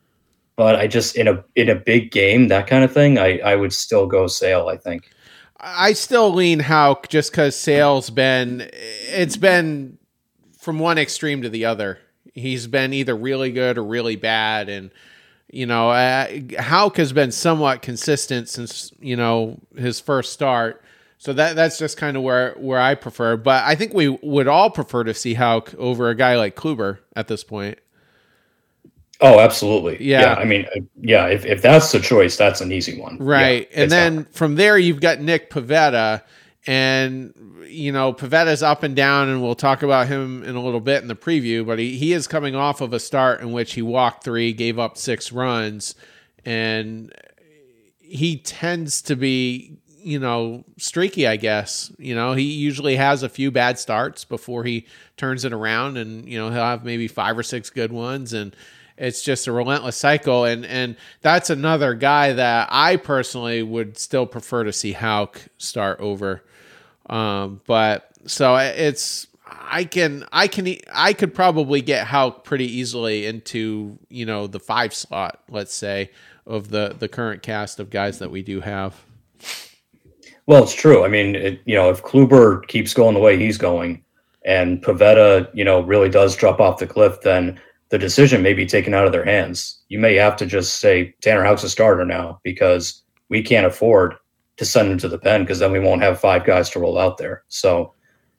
[0.56, 3.56] But I just in a in a big game, that kind of thing, I, I
[3.56, 5.10] would still go Sale, I think.
[5.58, 9.98] I still lean Houck just because Sale's been it's been
[10.58, 11.98] from one extreme to the other.
[12.34, 14.90] He's been either really good or really bad, and
[15.50, 20.82] you know, uh, Houck has been somewhat consistent since you know his first start.
[21.18, 23.36] So that that's just kind of where where I prefer.
[23.36, 26.98] But I think we would all prefer to see Houck over a guy like Kluber
[27.14, 27.78] at this point.
[29.20, 29.96] Oh, absolutely.
[30.04, 30.20] Yeah.
[30.20, 30.34] yeah.
[30.34, 31.26] I mean, uh, yeah.
[31.26, 33.16] If, if that's the choice, that's an easy one.
[33.18, 33.66] Right.
[33.70, 36.22] Yeah, and then from there, you've got Nick Pivetta,
[36.66, 37.32] and
[37.66, 41.00] you know, Pivetta's up and down, and we'll talk about him in a little bit
[41.00, 41.66] in the preview.
[41.66, 44.78] But he, he is coming off of a start in which he walked three, gave
[44.78, 45.94] up six runs,
[46.44, 47.10] and
[47.98, 51.90] he tends to be, you know, streaky, I guess.
[51.98, 56.28] You know, he usually has a few bad starts before he turns it around, and,
[56.28, 58.34] you know, he'll have maybe five or six good ones.
[58.34, 58.54] And,
[58.98, 64.26] it's just a relentless cycle and and that's another guy that I personally would still
[64.26, 66.42] prefer to see Houck start over
[67.08, 73.26] um, but so it's I can I can I could probably get Houck pretty easily
[73.26, 76.10] into you know the five slot, let's say,
[76.46, 79.00] of the the current cast of guys that we do have.
[80.46, 81.04] Well, it's true.
[81.04, 84.02] I mean, it, you know, if Kluber keeps going the way he's going,
[84.44, 88.66] and Pivetta, you know, really does drop off the cliff, then the decision may be
[88.66, 89.82] taken out of their hands.
[89.88, 94.14] You may have to just say Tanner Houck's a starter now because we can't afford
[94.56, 96.98] to send him to the pen because then we won't have five guys to roll
[96.98, 97.44] out there.
[97.48, 97.94] So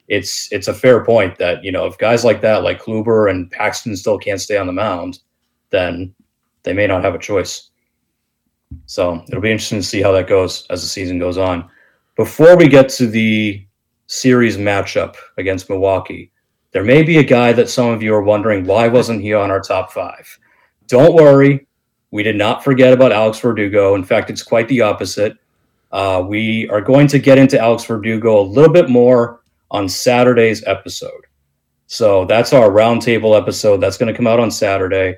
[0.08, 3.50] it's it's a fair point that you know if guys like that, like Kluber and
[3.50, 5.20] Paxton, still can't stay on the mound,
[5.70, 6.14] then
[6.62, 7.70] they may not have a choice.
[8.86, 11.68] So it'll be interesting to see how that goes as the season goes on.
[12.16, 13.64] Before we get to the
[14.08, 16.32] series matchup against Milwaukee,
[16.78, 19.50] there may be a guy that some of you are wondering why wasn't he on
[19.50, 20.38] our top five.
[20.86, 21.66] Don't worry,
[22.12, 23.96] we did not forget about Alex Verdugo.
[23.96, 25.36] In fact, it's quite the opposite.
[25.90, 29.40] Uh, we are going to get into Alex Verdugo a little bit more
[29.72, 31.26] on Saturday's episode.
[31.88, 33.78] So that's our roundtable episode.
[33.78, 35.16] That's going to come out on Saturday.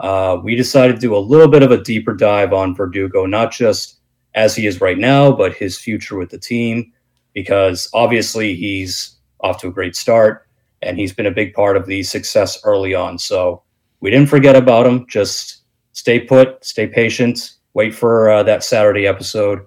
[0.00, 3.52] Uh, we decided to do a little bit of a deeper dive on Verdugo, not
[3.52, 3.98] just
[4.34, 6.90] as he is right now, but his future with the team,
[7.34, 10.46] because obviously he's off to a great start
[10.82, 13.18] and he's been a big part of the success early on.
[13.18, 13.62] So
[14.00, 15.06] we didn't forget about him.
[15.08, 19.60] Just stay put, stay patient, wait for uh, that Saturday episode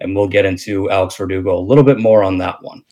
[0.00, 2.84] and we'll get into Alex Verdugo a little bit more on that one.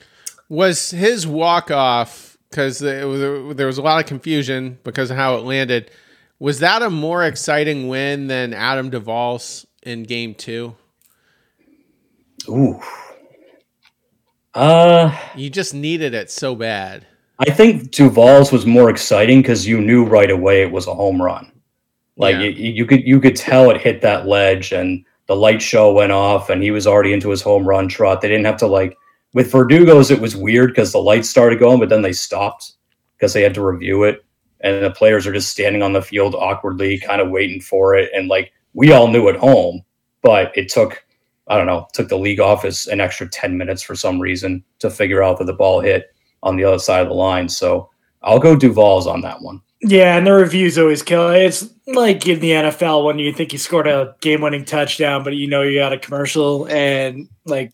[0.48, 5.44] Was his walk off because there was a lot of confusion because of how it
[5.44, 5.90] landed?
[6.38, 10.76] Was that a more exciting win than Adam Duvall's in Game Two?
[12.48, 12.80] Ooh,
[14.54, 17.06] uh, you just needed it so bad.
[17.38, 21.20] I think Duvall's was more exciting because you knew right away it was a home
[21.20, 21.52] run.
[22.16, 22.42] Like yeah.
[22.44, 26.12] you, you could you could tell it hit that ledge and the light show went
[26.12, 28.20] off and he was already into his home run trot.
[28.20, 28.96] They didn't have to like
[29.34, 30.10] with Verdugo's.
[30.10, 32.72] It was weird because the lights started going, but then they stopped
[33.16, 34.24] because they had to review it,
[34.60, 38.10] and the players are just standing on the field awkwardly, kind of waiting for it.
[38.14, 39.82] And like we all knew at home,
[40.22, 41.04] but it took
[41.48, 44.88] I don't know took the league office an extra ten minutes for some reason to
[44.88, 47.48] figure out that the ball hit on the other side of the line.
[47.48, 47.90] So
[48.22, 49.60] I'll go Duvall's on that one.
[49.82, 51.28] Yeah, and the reviews always kill.
[51.28, 55.46] It's like in the NFL when you think you scored a game-winning touchdown, but you
[55.46, 57.72] know you got a commercial and like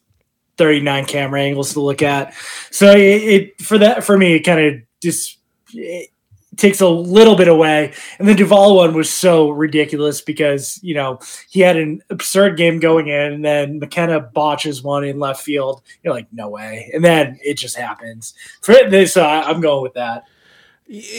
[0.59, 2.35] 39 camera angles to look at.
[2.71, 5.39] So it, it for that for me, it kind of just
[5.73, 6.11] it,
[6.63, 7.93] takes a little bit away.
[8.19, 11.19] And the Duvall one was so ridiculous because, you know,
[11.51, 15.83] he had an absurd game going in and then McKenna botches one in left field.
[16.03, 16.89] You're like, no way.
[16.95, 18.33] And then it just happens.
[18.63, 20.25] For this, uh, I'm going with that.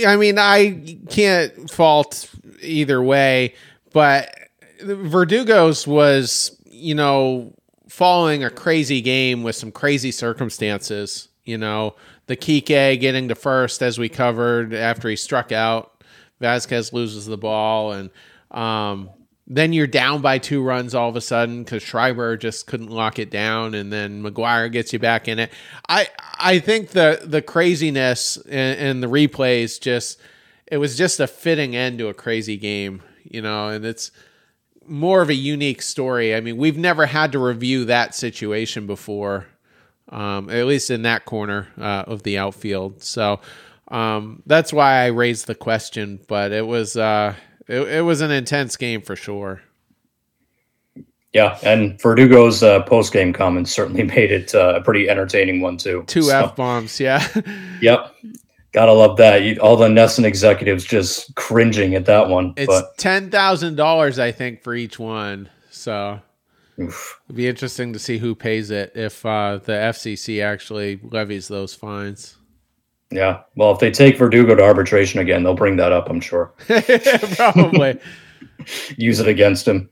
[0.07, 2.29] I mean, I can't fault
[2.61, 3.55] either way,
[3.91, 4.33] but
[4.81, 7.53] Verdugo's was, you know,
[7.89, 11.95] following a crazy game with some crazy circumstances, you know,
[12.27, 16.03] the Kike getting to first as we covered after he struck out.
[16.41, 18.09] Vazquez loses the ball, and
[18.51, 19.09] um,
[19.47, 23.19] then you're down by two runs all of a sudden because Schreiber just couldn't lock
[23.19, 25.51] it down, and then McGuire gets you back in it.
[25.89, 26.07] I
[26.39, 30.19] I think the the craziness and, the replays just
[30.67, 34.11] it was just a fitting end to a crazy game, you know, and it's
[34.85, 36.35] more of a unique story.
[36.35, 39.47] I mean, we've never had to review that situation before
[40.13, 43.03] um, at least in that corner uh, of the outfield.
[43.03, 43.41] So
[43.89, 46.19] um, that's why I raised the question.
[46.27, 47.35] But it was uh,
[47.67, 49.61] it, it, was an intense game for sure.
[51.33, 55.77] Yeah, and Verdugo's uh, post game comments certainly made it uh, a pretty entertaining one
[55.77, 56.03] too.
[56.05, 57.27] Two so, f bombs, yeah.
[57.81, 58.15] yep.
[58.71, 59.43] Gotta love that.
[59.43, 62.53] You, all the NESN executives just cringing at that one.
[62.55, 62.97] It's but.
[62.97, 65.49] ten thousand dollars, I think, for each one.
[65.69, 66.19] So
[66.79, 67.21] Oof.
[67.27, 71.73] It'd be interesting to see who pays it if uh, the FCC actually levies those
[71.73, 72.37] fines.
[73.11, 73.41] Yeah.
[73.55, 76.53] Well, if they take Verdugo to arbitration again, they'll bring that up, I'm sure.
[77.35, 77.99] Probably.
[78.97, 79.89] Use it against him.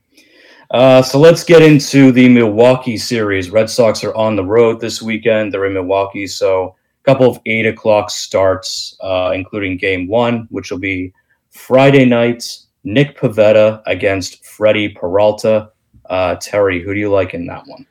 [0.72, 3.50] Uh, so let's get into the Milwaukee series.
[3.50, 5.52] Red Sox are on the road this weekend.
[5.52, 6.26] They're in Milwaukee.
[6.26, 6.74] So
[7.04, 11.12] a couple of eight o'clock starts, uh, including game one, which will be
[11.50, 12.44] Friday night.
[12.84, 15.70] Nick Pivetta against Freddie Peralta.
[16.12, 17.86] Uh, Terry, who do you like in that one?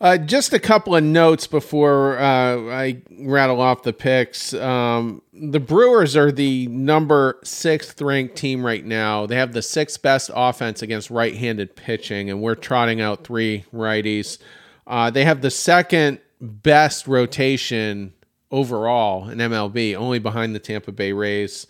[0.00, 4.54] Uh, just a couple of notes before uh, I rattle off the picks.
[4.54, 9.26] Um, the Brewers are the number sixth ranked team right now.
[9.26, 13.66] They have the sixth best offense against right handed pitching, and we're trotting out three
[13.74, 14.38] righties.
[14.86, 18.14] Uh, they have the second best rotation
[18.50, 21.66] overall in MLB, only behind the Tampa Bay Rays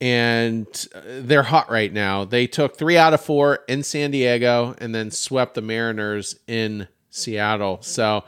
[0.00, 2.24] and uh, they're hot right now.
[2.24, 6.88] They took three out of four in San Diego and then swept the Mariners in
[7.10, 7.78] Seattle.
[7.82, 8.24] So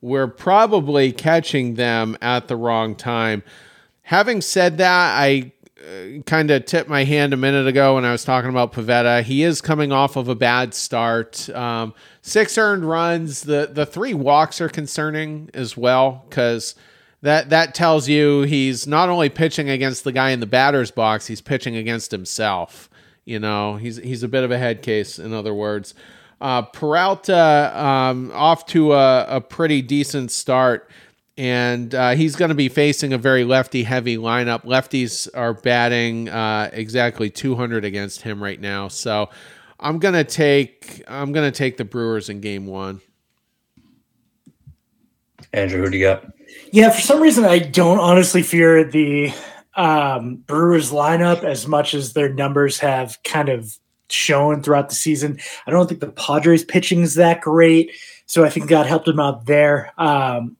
[0.00, 3.42] we're probably catching them at the wrong time.
[4.02, 5.52] Having said that, I
[5.86, 9.22] uh, kind of tipped my hand a minute ago when I was talking about Pivetta.
[9.22, 11.48] He is coming off of a bad start.
[11.50, 13.42] Um, six earned runs.
[13.42, 16.74] The the three walks are concerning as well because
[17.22, 21.26] that that tells you he's not only pitching against the guy in the batter's box,
[21.26, 22.90] he's pitching against himself.
[23.24, 25.94] You know, he's he's a bit of a head case, in other words.
[26.40, 30.90] Uh, Peralta um, off to a, a, pretty decent start,
[31.38, 34.64] and uh, he's going to be facing a very lefty heavy lineup.
[34.64, 39.30] Lefties are batting uh, exactly 200 against him right now, so
[39.80, 43.00] I'm gonna take I'm gonna take the Brewers in Game One.
[45.52, 46.35] Andrew, who do you got?
[46.72, 49.32] Yeah, for some reason, I don't honestly fear the
[49.74, 53.78] um, Brewers lineup as much as their numbers have kind of
[54.08, 55.38] shown throughout the season.
[55.66, 57.92] I don't think the Padres pitching is that great,
[58.26, 59.92] so I think God helped them out there.
[59.98, 60.56] Um,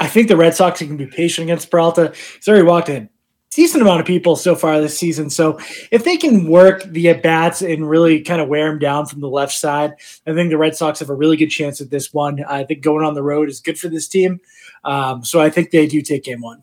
[0.00, 2.12] I think the Red Sox can be patient against Peralta.
[2.36, 3.08] He's already walked a
[3.54, 5.30] decent amount of people so far this season.
[5.30, 5.58] So
[5.90, 9.20] if they can work the at bats and really kind of wear them down from
[9.20, 9.94] the left side,
[10.26, 12.44] I think the Red Sox have a really good chance at this one.
[12.44, 14.40] I think going on the road is good for this team.
[14.84, 16.62] Um, so I think they do take game one.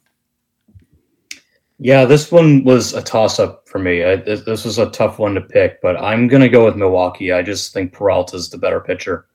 [1.79, 4.03] Yeah, this one was a toss up for me.
[4.03, 6.75] I, this, this, was a tough one to pick, but I'm going to go with
[6.75, 7.31] Milwaukee.
[7.31, 9.25] I just think Peralta's the better pitcher.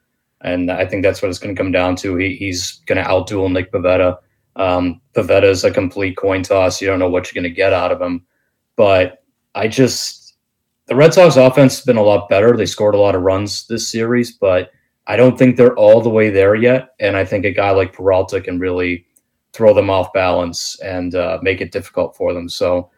[0.42, 2.14] And I think that's what it's going to come down to.
[2.16, 4.18] He, he's going to outduel Nick Pivetta.
[4.56, 6.80] Um, is a complete coin toss.
[6.80, 8.24] You don't know what you're going to get out of him.
[8.74, 9.22] But
[9.54, 10.36] I just,
[10.86, 12.56] the Red Sox offense has been a lot better.
[12.56, 14.70] They scored a lot of runs this series, but
[15.06, 16.94] I don't think they're all the way there yet.
[17.00, 19.06] And I think a guy like Peralta can really
[19.52, 22.48] throw them off balance and uh, make it difficult for them.
[22.48, 22.90] So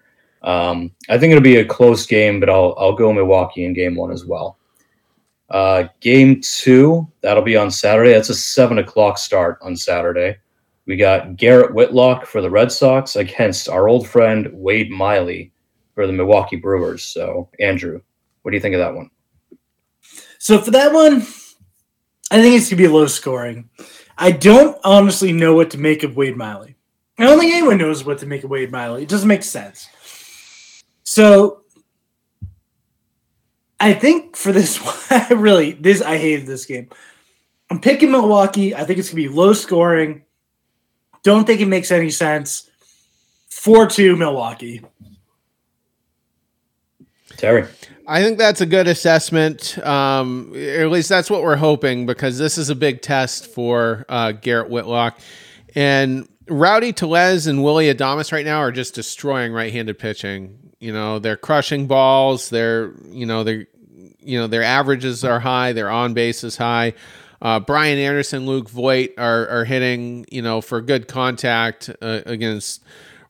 [0.42, 3.94] um, I think it'll be a close game, but I'll, I'll go Milwaukee in game
[3.94, 4.58] one as well.
[5.50, 8.12] Uh, game two, that'll be on Saturday.
[8.12, 10.36] That's a seven o'clock start on Saturday.
[10.88, 15.52] We got Garrett Whitlock for the Red Sox against our old friend Wade Miley
[15.94, 17.04] for the Milwaukee Brewers.
[17.04, 18.00] So, Andrew,
[18.40, 19.10] what do you think of that one?
[20.38, 21.26] So, for that one,
[22.30, 23.68] I think it's gonna be low scoring.
[24.16, 26.74] I don't honestly know what to make of Wade Miley.
[27.18, 29.02] I don't think anyone knows what to make of Wade Miley.
[29.02, 29.90] It doesn't make sense.
[31.02, 31.64] So
[33.78, 36.88] I think for this one, I really this I hated this game.
[37.70, 38.74] I'm picking Milwaukee.
[38.74, 40.22] I think it's gonna be low scoring.
[41.28, 42.70] Don't think it makes any sense.
[43.50, 44.80] 4 2 Milwaukee.
[47.36, 47.66] Terry.
[48.06, 49.76] I think that's a good assessment.
[49.86, 54.32] Um, at least that's what we're hoping because this is a big test for uh,
[54.32, 55.18] Garrett Whitlock.
[55.74, 60.72] And Rowdy Tellez and Willie Adames right now are just destroying right-handed pitching.
[60.80, 62.48] You know, they're crushing balls.
[62.48, 63.66] They're, you know, they're,
[64.20, 65.74] you know, their averages are high.
[65.74, 66.94] Their on base is high.
[67.40, 72.82] Uh, Brian Anderson, Luke Voit are, are hitting, you know, for good contact uh, against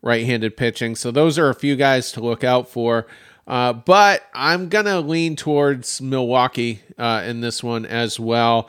[0.02, 0.94] right-handed pitching.
[0.94, 3.06] So those are a few guys to look out for.
[3.46, 8.68] Uh, but I'm gonna lean towards Milwaukee uh, in this one as well.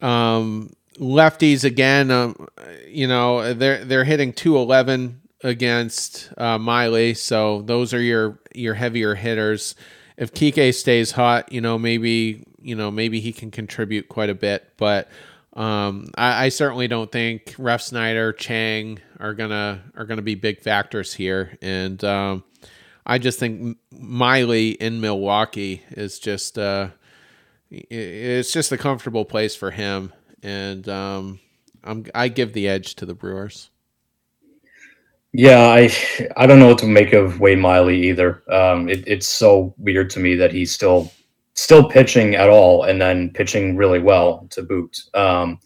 [0.00, 2.46] Um, lefties again, um,
[2.86, 9.16] you know they're they're hitting 211 against uh, Miley, so those are your your heavier
[9.16, 9.74] hitters.
[10.16, 14.34] If Kike stays hot, you know maybe you know maybe he can contribute quite a
[14.34, 15.08] bit, but.
[15.54, 21.12] Um, I, I, certainly don't think Refsnyder, Chang are gonna are gonna be big factors
[21.12, 22.42] here, and um,
[23.04, 26.88] I just think Miley in Milwaukee is just uh,
[27.70, 31.40] it's just a comfortable place for him, and um,
[31.82, 33.70] I'm I give the edge to the Brewers.
[35.32, 35.90] Yeah, I
[36.36, 38.42] I don't know what to make of Wade Miley either.
[38.52, 41.10] Um, it, it's so weird to me that he's still
[41.54, 44.98] still pitching at all, and then pitching really well to boot.
[45.14, 45.58] Um,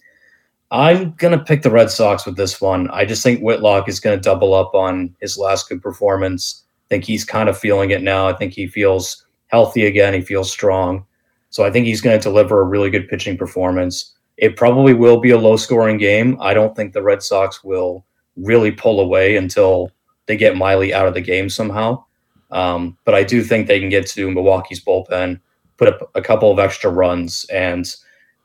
[0.70, 2.90] I'm gonna pick the Red Sox with this one.
[2.90, 7.04] I just think Whitlock is gonna double up on his last good performance I think
[7.04, 8.28] he's kind of feeling it now.
[8.28, 10.14] I think he feels healthy again.
[10.14, 11.04] He feels strong.
[11.50, 14.14] So I think he's going to deliver a really good pitching performance.
[14.36, 16.36] It probably will be a low scoring game.
[16.40, 18.06] I don't think the Red Sox will
[18.36, 19.90] really pull away until
[20.26, 22.04] they get Miley out of the game somehow.
[22.52, 25.40] Um, but I do think they can get to Milwaukee's bullpen,
[25.76, 27.44] put up a couple of extra runs.
[27.52, 27.86] And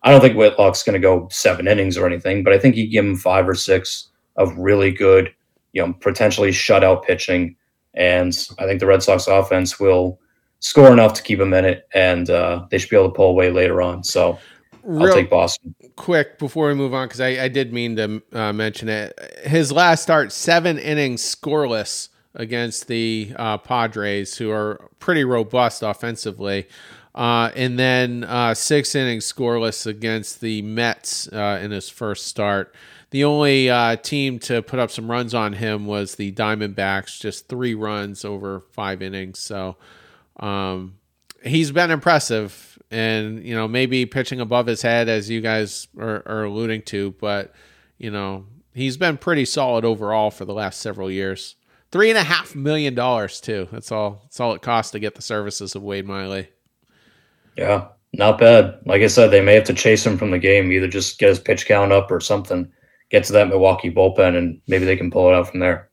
[0.04, 2.90] I don't think Whitlock's going to go seven innings or anything, but I think you
[2.90, 5.34] give him five or six of really good,
[5.74, 7.56] you know, potentially shutout pitching
[7.94, 10.20] and I think the Red Sox offense will
[10.60, 13.30] score enough to keep them in it, and uh, they should be able to pull
[13.30, 14.04] away later on.
[14.04, 14.40] So
[14.84, 15.76] Real I'll take Boston.
[15.96, 19.18] Quick before we move on, because I, I, did mean to uh, mention it.
[19.44, 26.68] His last start, seven innings scoreless against the uh, Padres, who are pretty robust offensively.
[27.14, 32.74] Uh, and then uh, six innings scoreless against the Mets uh, in his first start.
[33.09, 37.49] The only uh, team to put up some runs on him was the Diamondbacks, just
[37.49, 39.39] three runs over five innings.
[39.39, 39.76] So
[40.39, 40.95] um,
[41.43, 46.24] he's been impressive, and you know maybe pitching above his head, as you guys are,
[46.26, 47.53] are alluding to, but
[47.97, 51.55] you know he's been pretty solid overall for the last several years.
[51.91, 53.68] Three and a half million dollars too.
[53.74, 54.22] That's all.
[54.24, 56.47] That's all it costs to get the services of Wade Miley.
[57.58, 58.80] Yeah, not bad.
[58.86, 61.30] Like I said, they may have to chase him from the game, either just get
[61.30, 62.72] his pitch count up or something
[63.12, 65.89] get to that Milwaukee bullpen, and maybe they can pull it out from there.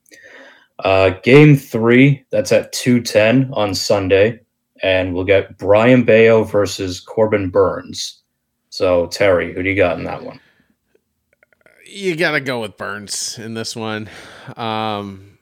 [0.79, 4.39] Uh, game three, that's at 210 on Sunday,
[4.81, 8.21] and we'll get Brayan Bello versus Corbin Burnes.
[8.69, 10.39] So, Terry, who do you got in that one?
[11.85, 14.09] You got to go with Burnes in this one.
[14.55, 15.37] Um,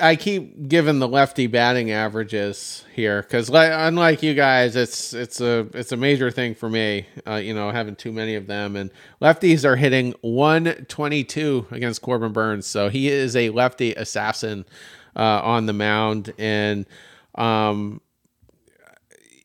[0.00, 5.40] I keep giving the lefty batting averages here because, like, unlike you guys, it's it's
[5.40, 7.06] a it's a major thing for me.
[7.26, 8.90] Uh, you know, having too many of them, and
[9.20, 14.64] lefties are hitting 122 against Corbin Burnes, so he is a lefty assassin
[15.16, 16.32] uh, on the mound.
[16.38, 16.86] And
[17.34, 18.00] um,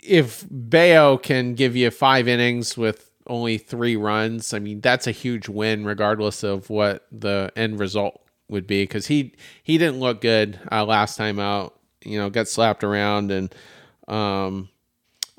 [0.01, 5.12] if Bello can give you five innings with only three runs, I mean that's a
[5.12, 9.34] huge win, regardless of what the end result would be because he
[9.64, 11.80] he didn't look good uh, last time out.
[12.04, 13.54] You know, got slapped around, and
[14.08, 14.70] um,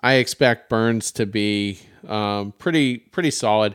[0.01, 3.75] I expect Burnes to be um, pretty pretty solid.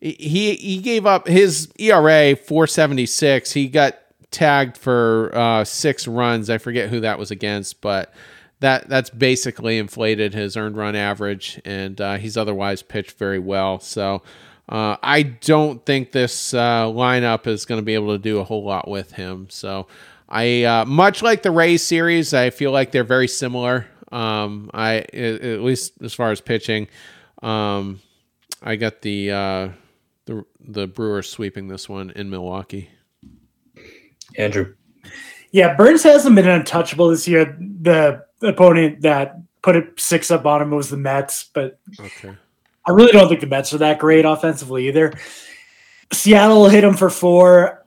[0.00, 3.52] He he gave up his ERA 476.
[3.52, 3.98] He got
[4.32, 6.50] tagged for uh, six runs.
[6.50, 8.12] I forget who that was against, but
[8.58, 13.78] that that's basically inflated his earned run average, and uh, he's otherwise pitched very well.
[13.78, 14.22] So
[14.72, 18.44] uh, I don't think this uh, lineup is going to be able to do a
[18.44, 19.48] whole lot with him.
[19.50, 19.86] So,
[20.30, 23.86] I uh, much like the Rays series, I feel like they're very similar.
[24.10, 26.88] Um, I at least as far as pitching,
[27.42, 28.00] um,
[28.62, 29.68] I got the uh,
[30.24, 32.88] the the Brewers sweeping this one in Milwaukee.
[34.38, 34.74] Andrew,
[35.50, 37.58] yeah, Burnes hasn't been untouchable this year.
[37.60, 42.38] The opponent that put it six up on him was the Mets, but okay.
[42.86, 45.12] I really don't think the Mets are that great offensively either.
[46.12, 47.84] Seattle hit him for four.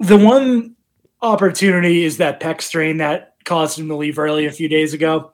[0.00, 0.74] The one
[1.22, 5.32] opportunity is that pec strain that caused him to leave early a few days ago.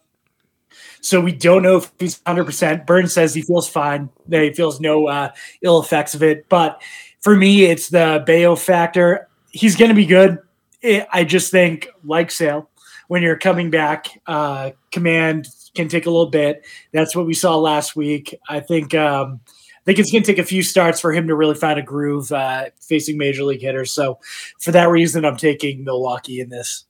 [1.00, 2.86] So we don't know if he's 100%.
[2.86, 5.30] Burnes says he feels fine, that he feels no uh,
[5.62, 6.48] ill effects of it.
[6.48, 6.82] But
[7.20, 9.28] for me, it's the Bello factor.
[9.50, 10.38] he's going to be good.
[10.82, 12.68] I just think, like Sale,
[13.08, 16.64] when you're coming back, uh, command can take a little bit.
[16.92, 18.34] That's what we saw last week.
[18.48, 18.94] I think.
[18.94, 21.78] Um, I think it's going to take a few starts for him to really find
[21.78, 23.90] a groove uh, facing major league hitters.
[23.92, 24.18] So,
[24.60, 26.84] for that reason, I'm taking Milwaukee in this.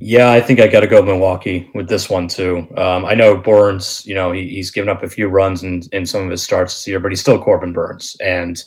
[0.00, 2.66] Yeah, I think I got to go Milwaukee with this one too.
[2.76, 6.04] Um, I know Burnes, you know, he, he's given up a few runs in, in
[6.04, 8.62] some of his starts this year, but he's still Corbin Burnes, And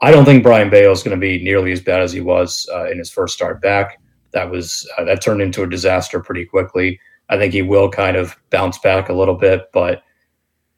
[0.00, 2.68] I don't think Brayan Bello is going to be nearly as bad as he was
[2.72, 4.00] uh, in his first start back.
[4.30, 7.00] That was uh, that turned into a disaster pretty quickly.
[7.30, 10.02] I think he will kind of bounce back a little bit, but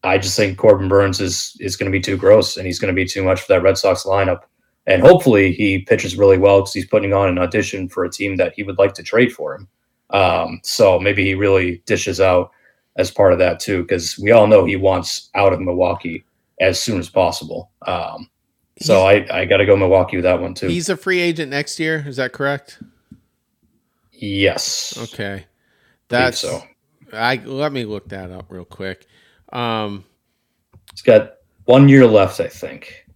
[0.03, 2.93] I just think Corbin Burnes is is going to be too gross, and he's going
[2.93, 4.43] to be too much for that Red Sox lineup.
[4.87, 8.37] And hopefully, he pitches really well because he's putting on an audition for a team
[8.37, 9.69] that he would like to trade for him.
[10.11, 12.51] Um, so maybe he really dishes out
[12.97, 16.25] as part of that too, because we all know he wants out of Milwaukee
[16.61, 17.71] as soon as possible.
[17.87, 18.29] Um,
[18.81, 20.69] so I, I got to go Milwaukee with that one too.
[20.69, 22.03] He's a free agent next year.
[22.07, 22.83] Is that correct?
[24.13, 24.95] Yes.
[24.99, 25.47] Okay.
[26.11, 26.63] That's so.
[27.13, 29.07] I let me look that up real quick.
[29.53, 30.05] Um,
[30.93, 33.07] He's got one year left, I think.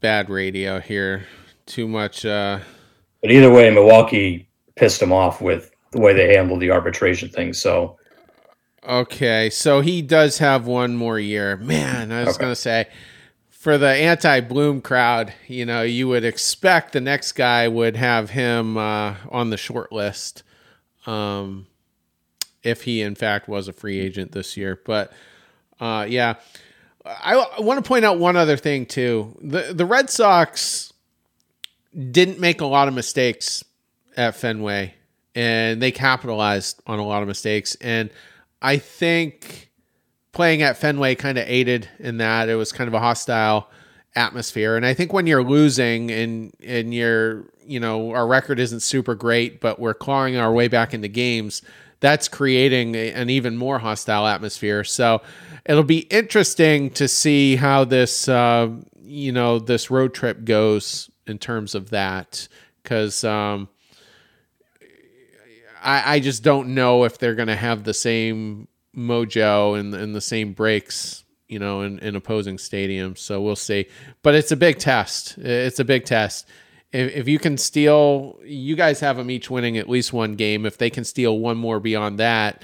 [0.00, 1.26] Bad radio here.
[1.66, 2.24] Too much.
[2.24, 2.60] Uh,
[3.20, 7.52] but either way, Milwaukee pissed him off with the way they handled the arbitration thing.
[7.52, 7.96] So.
[8.86, 11.58] Okay, so he does have one more year.
[11.58, 12.44] Man, I was okay.
[12.44, 12.88] going to say
[13.60, 18.78] for the anti-Bloom crowd, you know, you would expect the next guy would have him
[18.78, 20.42] uh, on the short list.
[21.06, 21.66] Um,
[22.62, 24.80] if he in fact was a free agent this year.
[24.84, 25.12] But
[25.78, 26.34] uh, yeah,
[27.04, 29.36] I, I want to point out one other thing too.
[29.42, 30.92] The the Red Sox
[32.10, 33.64] didn't make a lot of mistakes
[34.16, 34.94] at Fenway,
[35.34, 37.76] and they capitalized on a lot of mistakes.
[37.80, 38.10] And
[38.60, 39.69] I think
[40.32, 42.48] playing at Fenway kind of aided in that.
[42.48, 43.70] It was kind of a hostile
[44.16, 44.76] atmosphere.
[44.76, 49.14] And I think when you're losing and and you're you know our record isn't super
[49.14, 51.62] great, but we're clawing our way back into games
[52.00, 54.84] that's creating a, an even more hostile atmosphere.
[54.84, 55.22] So
[55.66, 58.70] it'll be interesting to see how this, uh,
[59.02, 62.48] you know, this road trip goes in terms of that,
[62.82, 63.68] because um,
[65.82, 68.66] I, I just don't know if they're going to have the same
[68.96, 73.18] mojo and, and the same breaks you know, in, in opposing stadiums.
[73.18, 73.86] So we'll see.
[74.22, 75.36] But it's a big test.
[75.36, 76.46] It's a big test
[76.92, 80.66] if, if you can steal, you guys have them each winning at least one game.
[80.66, 82.62] If they can steal one more beyond that,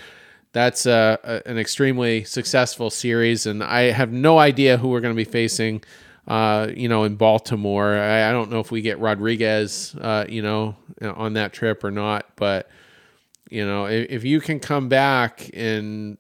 [0.53, 3.47] that's a, a, an extremely successful series.
[3.47, 5.83] And I have no idea who we're going to be facing.
[6.27, 10.43] Uh, you know, in Baltimore, I, I, don't know if we get Rodriguez, uh, you
[10.43, 12.27] know, on that trip or not.
[12.35, 12.69] But
[13.51, 16.19] you know, if, if you can come back and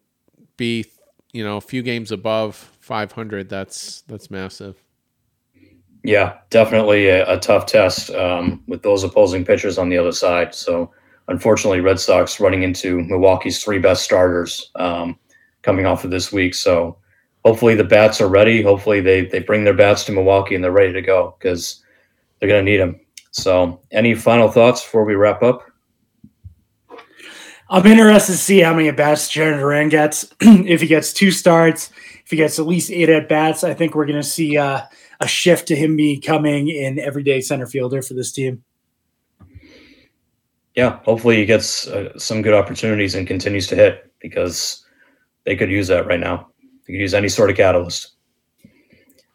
[0.57, 0.87] be,
[1.33, 4.83] you know, a few games above 500, that's that's massive.
[6.03, 10.55] Yeah, definitely a, a tough test um, with those opposing pitchers on the other side.
[10.55, 10.93] So,
[11.27, 15.19] unfortunately, Red Sox running into Milwaukee's three best starters um,
[15.63, 16.55] coming off of this week.
[16.55, 16.97] So,
[17.45, 18.63] hopefully, the bats are ready.
[18.63, 21.83] Hopefully, they they bring their bats to Milwaukee and they're ready to go because
[22.39, 23.01] they're going to need them.
[23.33, 25.67] So, any final thoughts before we wrap up?
[27.69, 30.33] I'm interested to see how many at bats Jarren Duran gets.
[30.41, 31.91] if he gets two starts,
[32.25, 34.57] if he gets at least eight at bats, I think we're going to see.
[34.57, 34.83] Uh,
[35.21, 38.63] a shift to him becoming an everyday center fielder for this team.
[40.75, 44.85] Yeah, hopefully he gets uh, some good opportunities and continues to hit because
[45.45, 46.49] they could use that right now.
[46.87, 48.13] They could use any sort of catalyst.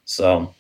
[0.06, 0.54] So,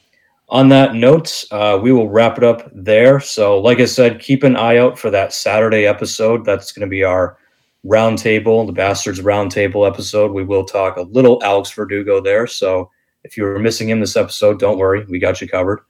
[0.49, 3.19] on that note, uh, we will wrap it up there.
[3.19, 6.43] So, like I said, keep an eye out for that Saturday episode.
[6.43, 7.37] That's going to be our
[7.85, 10.31] roundtable, the Bastards Roundtable episode.
[10.31, 12.47] We will talk a little Alex Verdugo there.
[12.47, 12.89] So,
[13.23, 15.81] if you were missing him this episode, don't worry, we got you covered.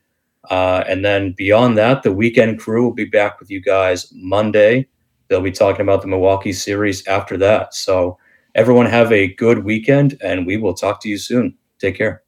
[0.49, 4.87] Uh, and then beyond that, the weekend crew will be back with you guys Monday.
[5.27, 7.73] They'll be talking about the Milwaukee series after that.
[7.73, 8.17] So,
[8.55, 11.57] everyone have a good weekend, and we will talk to you soon.
[11.79, 12.23] Take care.